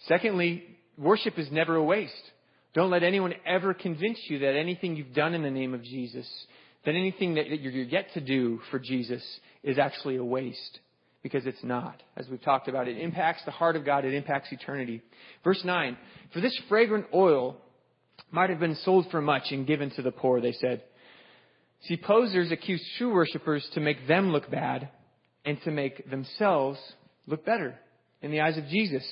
Secondly, 0.06 0.64
worship 0.96 1.38
is 1.38 1.50
never 1.52 1.76
a 1.76 1.84
waste. 1.84 2.12
Don't 2.74 2.90
let 2.90 3.02
anyone 3.02 3.34
ever 3.46 3.74
convince 3.74 4.18
you 4.28 4.40
that 4.40 4.56
anything 4.56 4.96
you've 4.96 5.14
done 5.14 5.34
in 5.34 5.42
the 5.42 5.50
name 5.50 5.74
of 5.74 5.82
Jesus, 5.82 6.28
that 6.84 6.94
anything 6.94 7.34
that 7.34 7.48
you're 7.48 7.72
yet 7.72 8.06
to 8.14 8.20
do 8.20 8.61
for 8.70 8.78
Jesus 8.78 9.22
is 9.62 9.78
actually 9.78 10.16
a 10.16 10.24
waste. 10.24 10.80
Because 11.22 11.46
it's 11.46 11.64
not. 11.64 12.00
As 12.16 12.26
we've 12.28 12.42
talked 12.42 12.68
about, 12.68 12.87
it 12.87 12.96
impacts 12.96 13.44
the 13.44 13.50
heart 13.50 13.74
of 13.74 13.84
God, 13.84 14.04
it 14.04 14.14
impacts 14.14 14.52
eternity. 14.52 15.02
Verse 15.42 15.61
9, 15.64 15.96
for 16.32 16.40
this 16.40 16.56
fragrant 16.68 17.06
oil 17.12 17.56
might 18.30 18.50
have 18.50 18.61
been 18.61 18.76
sold 18.76 19.11
for 19.11 19.20
much 19.20 19.50
and 19.50 19.66
given 19.66 19.90
to 19.90 20.02
the 20.02 20.12
poor, 20.12 20.40
they 20.40 20.52
said. 20.52 20.84
See, 21.83 21.97
posers 21.97 22.51
accuse 22.51 22.85
true 22.99 23.12
worshippers 23.12 23.69
to 23.75 23.81
make 23.81 24.07
them 24.09 24.31
look 24.31 24.51
bad 24.51 24.88
and 25.45 25.61
to 25.62 25.71
make 25.71 26.11
themselves 26.11 26.79
look 27.27 27.45
better 27.45 27.79
in 28.21 28.31
the 28.31 28.41
eyes 28.41 28.59
of 28.59 28.67
Jesus. 28.67 29.05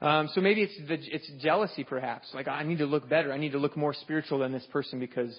Um, 0.00 0.28
so 0.34 0.40
maybe 0.40 0.62
it's 0.62 0.76
the, 0.88 0.98
it's 1.14 1.30
jealousy, 1.40 1.84
perhaps. 1.84 2.28
Like 2.34 2.48
I 2.48 2.62
need 2.64 2.78
to 2.78 2.86
look 2.86 3.08
better. 3.08 3.32
I 3.32 3.38
need 3.38 3.52
to 3.52 3.58
look 3.58 3.76
more 3.76 3.94
spiritual 3.94 4.38
than 4.40 4.52
this 4.52 4.66
person 4.72 4.98
because 4.98 5.36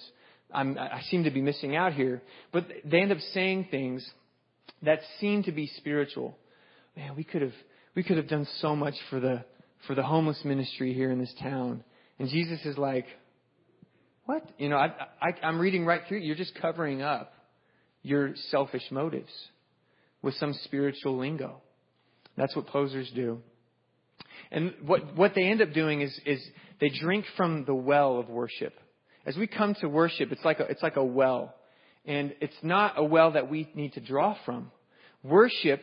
I'm, 0.52 0.78
I 0.78 1.02
seem 1.10 1.24
to 1.24 1.30
be 1.30 1.42
missing 1.42 1.76
out 1.76 1.92
here. 1.92 2.22
But 2.52 2.66
they 2.84 3.00
end 3.00 3.12
up 3.12 3.18
saying 3.32 3.68
things 3.70 4.08
that 4.82 5.00
seem 5.20 5.42
to 5.44 5.52
be 5.52 5.66
spiritual. 5.76 6.38
Man, 6.96 7.16
we 7.16 7.24
could 7.24 7.42
have 7.42 7.52
we 7.94 8.02
could 8.02 8.16
have 8.16 8.28
done 8.28 8.46
so 8.60 8.74
much 8.74 8.94
for 9.10 9.20
the 9.20 9.44
for 9.86 9.94
the 9.94 10.02
homeless 10.02 10.40
ministry 10.44 10.94
here 10.94 11.10
in 11.10 11.18
this 11.18 11.34
town. 11.42 11.84
And 12.18 12.28
Jesus 12.28 12.64
is 12.64 12.78
like, 12.78 13.06
what? 14.26 14.48
You 14.58 14.68
know, 14.68 14.76
I, 14.76 14.92
I, 15.20 15.32
I'm 15.42 15.58
reading 15.58 15.84
right 15.84 16.02
through. 16.08 16.18
You're 16.18 16.36
just 16.36 16.54
covering 16.60 17.02
up 17.02 17.32
your 18.02 18.34
selfish 18.50 18.84
motives 18.90 19.32
with 20.22 20.34
some 20.34 20.54
spiritual 20.64 21.18
lingo. 21.18 21.60
That's 22.36 22.54
what 22.56 22.66
posers 22.66 23.10
do. 23.14 23.40
And 24.50 24.74
what, 24.84 25.16
what 25.16 25.32
they 25.34 25.44
end 25.44 25.62
up 25.62 25.72
doing 25.72 26.00
is, 26.00 26.18
is 26.24 26.42
they 26.80 26.88
drink 26.88 27.24
from 27.36 27.64
the 27.64 27.74
well 27.74 28.18
of 28.18 28.28
worship. 28.28 28.74
As 29.26 29.36
we 29.36 29.46
come 29.46 29.74
to 29.80 29.88
worship, 29.88 30.32
it's 30.32 30.44
like 30.44 30.60
a, 30.60 30.64
it's 30.64 30.82
like 30.82 30.96
a 30.96 31.04
well. 31.04 31.54
And 32.04 32.34
it's 32.40 32.56
not 32.62 32.94
a 32.96 33.04
well 33.04 33.32
that 33.32 33.50
we 33.50 33.70
need 33.74 33.94
to 33.94 34.00
draw 34.00 34.36
from. 34.44 34.70
Worship 35.22 35.82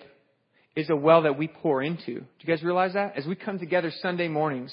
is 0.76 0.90
a 0.90 0.96
well 0.96 1.24
that 1.24 1.38
we 1.38 1.48
pour 1.48 1.82
into. 1.82 2.06
Do 2.06 2.26
you 2.40 2.48
guys 2.48 2.64
realize 2.64 2.94
that? 2.94 3.18
As 3.18 3.26
we 3.26 3.36
come 3.36 3.60
together 3.60 3.92
Sunday 4.02 4.28
mornings, 4.28 4.72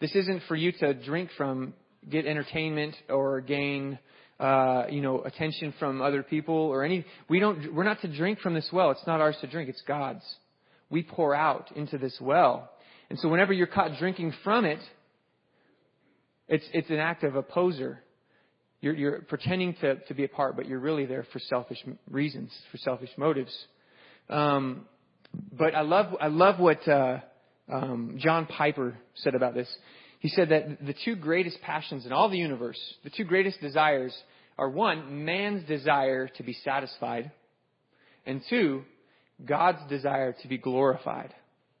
this 0.00 0.14
isn't 0.14 0.42
for 0.48 0.56
you 0.56 0.72
to 0.72 0.94
drink 0.94 1.30
from 1.36 1.74
get 2.08 2.26
entertainment 2.26 2.94
or 3.08 3.40
gain 3.40 3.98
uh, 4.38 4.84
you 4.90 5.00
know 5.00 5.22
attention 5.22 5.72
from 5.78 6.02
other 6.02 6.22
people 6.22 6.54
or 6.54 6.84
any 6.84 7.04
we 7.28 7.40
don't 7.40 7.74
we're 7.74 7.84
not 7.84 8.00
to 8.02 8.16
drink 8.16 8.38
from 8.40 8.54
this 8.54 8.68
well 8.72 8.90
it's 8.90 9.06
not 9.06 9.20
ours 9.20 9.36
to 9.40 9.46
drink 9.46 9.68
it's 9.68 9.82
god's 9.86 10.22
we 10.90 11.02
pour 11.02 11.34
out 11.34 11.70
into 11.74 11.98
this 11.98 12.16
well 12.20 12.70
And 13.08 13.18
so 13.18 13.28
whenever 13.28 13.52
you're 13.52 13.66
caught 13.66 13.98
drinking 13.98 14.34
from 14.42 14.64
it, 14.64 14.80
it's, 16.48 16.64
it's 16.72 16.90
an 16.90 16.98
act 16.98 17.24
of 17.24 17.36
a 17.36 17.42
poser. 17.42 18.00
You're, 18.80 18.94
you're 18.94 19.20
pretending 19.22 19.74
to, 19.80 19.96
to 19.96 20.14
be 20.14 20.24
a 20.24 20.28
part, 20.28 20.56
but 20.56 20.66
you're 20.66 20.78
really 20.78 21.06
there 21.06 21.26
for 21.32 21.38
selfish 21.38 21.78
reasons, 22.10 22.52
for 22.70 22.78
selfish 22.78 23.10
motives. 23.16 23.56
Um, 24.28 24.86
but 25.52 25.74
I 25.74 25.82
love, 25.82 26.14
I 26.20 26.28
love 26.28 26.58
what 26.58 26.86
uh, 26.88 27.18
um, 27.72 28.16
John 28.18 28.46
Piper 28.46 28.96
said 29.14 29.34
about 29.34 29.54
this. 29.54 29.68
He 30.26 30.30
said 30.30 30.48
that 30.48 30.84
the 30.84 30.94
two 31.04 31.14
greatest 31.14 31.60
passions 31.62 32.04
in 32.04 32.12
all 32.12 32.28
the 32.28 32.36
universe, 32.36 32.80
the 33.04 33.10
two 33.10 33.22
greatest 33.22 33.60
desires, 33.60 34.12
are 34.58 34.68
one, 34.68 35.24
man's 35.24 35.62
desire 35.68 36.26
to 36.26 36.42
be 36.42 36.52
satisfied, 36.52 37.30
and 38.26 38.42
two, 38.50 38.82
God's 39.44 39.88
desire 39.88 40.34
to 40.42 40.48
be 40.48 40.58
glorified. 40.58 41.32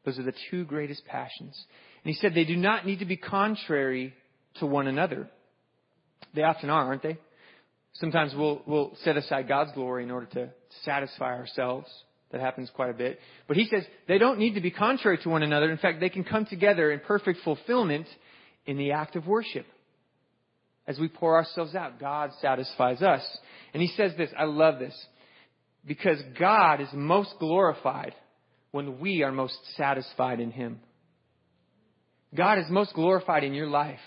Those 0.04 0.20
are 0.20 0.22
the 0.22 0.32
two 0.48 0.64
greatest 0.64 1.04
passions. 1.06 1.60
And 2.04 2.14
he 2.14 2.20
said 2.20 2.34
they 2.36 2.44
do 2.44 2.54
not 2.54 2.86
need 2.86 3.00
to 3.00 3.04
be 3.04 3.16
contrary 3.16 4.14
to 4.60 4.66
one 4.66 4.86
another. 4.86 5.28
They 6.32 6.44
often 6.44 6.70
are, 6.70 6.84
aren't 6.84 7.02
they? 7.02 7.18
Sometimes 7.94 8.32
we'll, 8.32 8.62
we'll 8.64 8.92
set 9.02 9.16
aside 9.16 9.48
God's 9.48 9.72
glory 9.72 10.04
in 10.04 10.12
order 10.12 10.26
to 10.34 10.50
satisfy 10.84 11.34
ourselves. 11.34 11.88
That 12.30 12.40
happens 12.40 12.70
quite 12.72 12.90
a 12.90 12.94
bit. 12.94 13.18
But 13.48 13.56
he 13.56 13.66
says 13.66 13.82
they 14.06 14.18
don't 14.18 14.38
need 14.38 14.54
to 14.54 14.60
be 14.60 14.70
contrary 14.70 15.18
to 15.24 15.30
one 15.30 15.42
another. 15.42 15.68
In 15.68 15.78
fact, 15.78 15.98
they 15.98 16.10
can 16.10 16.22
come 16.22 16.46
together 16.46 16.92
in 16.92 17.00
perfect 17.00 17.40
fulfillment 17.42 18.06
in 18.66 18.76
the 18.76 18.92
act 18.92 19.16
of 19.16 19.26
worship. 19.26 19.66
As 20.86 20.98
we 20.98 21.08
pour 21.08 21.36
ourselves 21.36 21.74
out, 21.74 21.98
God 21.98 22.30
satisfies 22.40 23.02
us. 23.02 23.22
And 23.72 23.82
he 23.82 23.88
says 23.96 24.12
this, 24.16 24.30
I 24.38 24.44
love 24.44 24.78
this, 24.78 24.94
because 25.84 26.18
God 26.38 26.80
is 26.80 26.88
most 26.92 27.34
glorified 27.38 28.14
when 28.70 29.00
we 29.00 29.22
are 29.22 29.32
most 29.32 29.58
satisfied 29.76 30.40
in 30.40 30.50
him. 30.50 30.80
God 32.34 32.58
is 32.58 32.66
most 32.68 32.92
glorified 32.94 33.44
in 33.44 33.54
your 33.54 33.68
life 33.68 34.00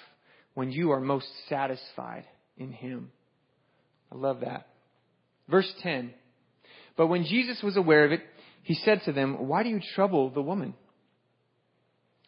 when 0.54 0.72
you 0.72 0.92
are 0.92 1.00
most 1.00 1.28
satisfied 1.48 2.26
in 2.58 2.72
him. 2.72 3.12
I 4.12 4.16
love 4.16 4.42
that. 4.42 4.68
Verse 5.50 5.72
10. 5.82 6.14
But 6.96 7.08
when 7.08 7.24
Jesus 7.24 7.62
was 7.64 7.78
aware 7.78 8.06
of 8.06 8.12
it, 8.12 8.22
he 8.64 8.76
said 8.76 9.02
to 9.06 9.14
them, 9.14 9.48
Why 9.48 9.64
do 9.64 9.70
you 9.70 9.80
trouble 9.96 10.30
the 10.30 10.42
woman? 10.42 10.74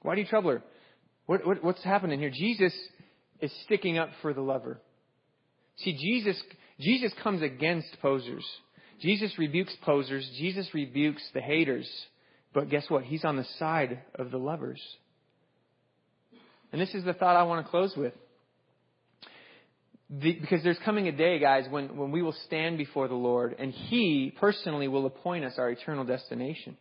Why 0.01 0.15
do 0.15 0.21
you 0.21 0.27
trouble 0.27 0.51
her? 0.51 0.63
What, 1.25 1.45
what, 1.45 1.63
what's 1.63 1.83
happening 1.83 2.19
here? 2.19 2.31
Jesus 2.33 2.73
is 3.39 3.51
sticking 3.65 3.97
up 3.97 4.09
for 4.21 4.33
the 4.33 4.41
lover. 4.41 4.79
See, 5.77 5.93
Jesus, 5.97 6.41
Jesus 6.79 7.11
comes 7.23 7.41
against 7.41 7.87
posers. 8.01 8.45
Jesus 8.99 9.33
rebukes 9.37 9.75
posers. 9.83 10.29
Jesus 10.37 10.67
rebukes 10.73 11.23
the 11.33 11.41
haters. 11.41 11.89
But 12.53 12.69
guess 12.69 12.85
what? 12.89 13.03
He's 13.03 13.25
on 13.25 13.37
the 13.37 13.45
side 13.57 13.99
of 14.15 14.31
the 14.31 14.37
lovers. 14.37 14.81
And 16.71 16.79
this 16.79 16.93
is 16.93 17.03
the 17.03 17.13
thought 17.13 17.35
I 17.35 17.43
want 17.43 17.65
to 17.65 17.69
close 17.69 17.93
with. 17.95 18.13
The, 20.09 20.33
because 20.33 20.61
there's 20.61 20.77
coming 20.83 21.07
a 21.07 21.11
day, 21.11 21.39
guys, 21.39 21.65
when, 21.69 21.95
when 21.95 22.11
we 22.11 22.21
will 22.21 22.35
stand 22.45 22.77
before 22.77 23.07
the 23.07 23.15
Lord 23.15 23.55
and 23.57 23.71
He 23.71 24.33
personally 24.39 24.87
will 24.87 25.05
appoint 25.05 25.45
us 25.45 25.53
our 25.57 25.71
eternal 25.71 26.03
destination. 26.03 26.77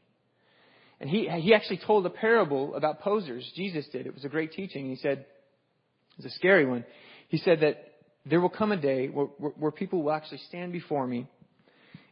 And 1.01 1.09
he, 1.09 1.29
he 1.41 1.55
actually 1.55 1.81
told 1.85 2.05
a 2.05 2.11
parable 2.11 2.75
about 2.75 3.01
posers. 3.01 3.51
Jesus 3.57 3.87
did. 3.91 4.07
It 4.07 4.15
was 4.15 4.25
a 4.25 4.29
great 4.29 4.53
teaching. 4.53 4.89
He 4.91 4.97
said, 4.97 5.25
it's 6.19 6.27
a 6.27 6.37
scary 6.37 6.67
one. 6.67 6.85
He 7.29 7.39
said 7.39 7.61
that 7.61 7.93
there 8.27 8.41
will 8.41 8.51
come 8.51 8.73
a 8.73 8.77
day 8.77 9.09
where, 9.09 9.27
where, 9.39 9.53
where 9.53 9.71
people 9.71 10.03
will 10.03 10.13
actually 10.13 10.41
stand 10.49 10.73
before 10.73 11.07
me 11.07 11.27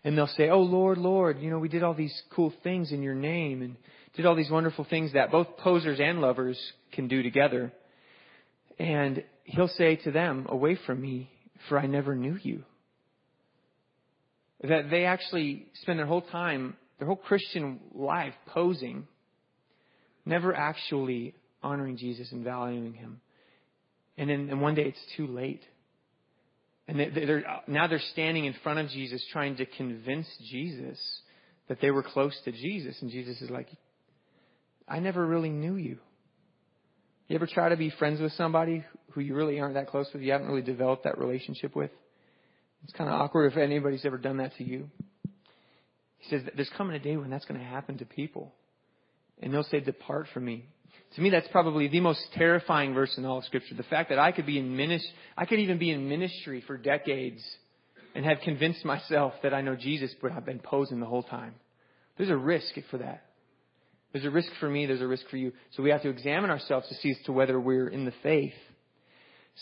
and 0.05 0.17
they'll 0.17 0.27
say, 0.27 0.49
Oh 0.49 0.61
Lord, 0.61 0.97
Lord, 0.97 1.39
you 1.41 1.51
know, 1.51 1.59
we 1.59 1.69
did 1.69 1.83
all 1.83 1.95
these 1.95 2.23
cool 2.35 2.53
things 2.63 2.93
in 2.93 3.03
your 3.03 3.15
name 3.15 3.63
and 3.63 3.77
did 4.17 4.25
all 4.27 4.35
these 4.35 4.51
wonderful 4.51 4.87
things 4.89 5.13
that 5.13 5.31
both 5.31 5.59
posers 5.59 6.01
and 6.01 6.21
lovers 6.21 6.59
can 6.93 7.09
do 7.09 7.23
together. 7.23 7.73
And 8.79 9.25
he'll 9.45 9.69
say 9.69 9.97
to 9.97 10.11
them, 10.11 10.47
Away 10.49 10.79
from 10.87 11.03
me, 11.03 11.31
for 11.69 11.79
I 11.79 11.87
never 11.87 12.15
knew 12.15 12.39
you. 12.43 12.65
That 14.63 14.91
they 14.91 15.05
actually 15.05 15.67
spend 15.83 15.99
their 15.99 16.07
whole 16.07 16.23
time 16.23 16.77
their 16.99 17.07
whole 17.07 17.17
Christian 17.17 17.81
life 17.95 18.35
posing, 18.47 19.07
never 20.25 20.55
actually 20.55 21.35
honoring 21.63 21.97
Jesus 21.97 22.31
and 22.33 22.45
valuing 22.45 22.95
Him. 22.95 23.21
And 24.17 24.31
then 24.31 24.49
and 24.51 24.61
one 24.61 24.75
day 24.75 24.85
it's 24.85 25.17
too 25.17 25.27
late. 25.27 25.63
And 26.89 26.99
they're, 26.99 27.45
now 27.67 27.87
they're 27.87 28.01
standing 28.13 28.47
in 28.47 28.55
front 28.63 28.79
of 28.79 28.89
Jesus 28.89 29.25
trying 29.31 29.57
to 29.57 29.67
convince 29.67 30.27
Jesus 30.51 30.99
that 31.69 31.81
they 31.83 31.91
were 31.91 32.03
close 32.03 32.35
to 32.45 32.53
Jesus. 32.53 32.97
And 33.03 33.11
Jesus 33.11 33.41
is 33.43 33.51
like, 33.51 33.69
I 34.89 34.99
never 34.99 35.25
really 35.25 35.51
knew 35.51 35.77
you. 35.77 35.99
You 37.29 37.37
ever 37.37 37.47
try 37.47 37.69
to 37.69 37.77
be 37.77 37.91
friends 37.91 38.21
with 38.21 38.33
somebody 38.33 38.85
who 39.11 39.21
you 39.21 39.35
really 39.35 39.61
aren't 39.61 39.75
that 39.75 39.89
close 39.89 40.09
with, 40.13 40.23
you 40.23 40.33
haven't 40.33 40.49
really 40.49 40.63
developed 40.63 41.05
that 41.05 41.19
relationship 41.19 41.77
with? 41.77 41.91
It's 42.85 42.93
kind 42.95 43.11
of 43.11 43.21
awkward 43.21 43.53
if 43.53 43.59
anybody's 43.59 44.07
ever 44.07 44.17
done 44.17 44.39
that 44.39 44.57
to 44.57 44.65
you. 44.65 44.89
He 46.19 46.31
says 46.31 46.43
there's 46.57 46.71
coming 46.77 46.97
a 46.97 46.99
day 46.99 47.17
when 47.17 47.31
that's 47.31 47.45
going 47.45 47.61
to 47.61 47.67
happen 47.67 47.99
to 47.99 48.05
people. 48.05 48.53
And 49.41 49.53
they'll 49.53 49.65
say, 49.65 49.81
Depart 49.81 50.27
from 50.35 50.45
me. 50.45 50.67
To 51.17 51.21
me, 51.21 51.31
that's 51.31 51.49
probably 51.49 51.89
the 51.89 52.01
most 52.01 52.21
terrifying 52.35 52.93
verse 52.93 53.17
in 53.17 53.25
all 53.25 53.39
of 53.39 53.45
Scripture. 53.45 53.75
The 53.75 53.83
fact 53.85 54.11
that 54.11 54.19
I 54.19 54.33
could 54.33 54.47
be 54.47 54.59
in 54.59 54.77
ministry, 54.77 55.11
I 55.37 55.47
could 55.47 55.61
even 55.61 55.79
be 55.79 55.91
in 55.91 56.09
ministry 56.09 56.63
for 56.67 56.77
decades 56.77 57.43
and 58.15 58.25
have 58.25 58.41
convinced 58.41 58.85
myself 58.85 59.33
that 59.43 59.55
I 59.55 59.61
know 59.61 59.77
Jesus, 59.77 60.15
but 60.21 60.33
I've 60.33 60.45
been 60.45 60.59
posing 60.59 61.01
the 61.01 61.07
whole 61.07 61.23
time. 61.23 61.55
There's 62.17 62.31
a 62.31 62.37
risk 62.37 62.75
for 62.91 62.99
that. 62.99 63.25
There's 64.13 64.25
a 64.25 64.31
risk 64.31 64.49
for 64.59 64.69
me, 64.69 64.87
there's 64.87 65.03
a 65.03 65.07
risk 65.07 65.29
for 65.31 65.37
you. 65.37 65.53
So 65.73 65.83
we 65.83 65.91
have 65.91 66.03
to 66.03 66.09
examine 66.09 66.51
ourselves 66.51 66.89
to 66.89 66.95
see 66.97 67.11
as 67.11 67.19
to 67.27 67.33
whether 67.33 67.61
we're 67.61 67.89
in 67.89 68.05
the 68.05 68.15
faith. 68.23 68.55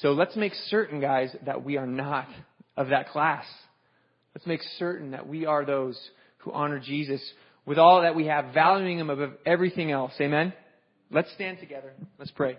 So 0.01 0.12
let's 0.12 0.37
make 0.37 0.53
certain, 0.69 1.01
guys, 1.01 1.35
that 1.45 1.64
we 1.64 1.77
are 1.77 1.87
not 1.87 2.29
of 2.77 2.88
that 2.88 3.09
class. 3.11 3.45
Let's 4.35 4.47
make 4.47 4.61
certain 4.79 5.12
that 5.12 5.27
we 5.27 5.47
are 5.47 5.64
those 5.64 5.99
who 6.46 6.52
honor 6.52 6.78
Jesus 6.78 7.20
with 7.66 7.76
all 7.76 8.02
that 8.02 8.14
we 8.14 8.26
have, 8.26 8.54
valuing 8.54 8.98
Him 9.00 9.11
above 9.11 9.32
everything 9.44 9.90
else. 9.90 10.12
Amen? 10.20 10.52
Let's 11.11 11.32
stand 11.35 11.59
together. 11.59 11.92
Let's 12.18 12.30
pray. 12.30 12.56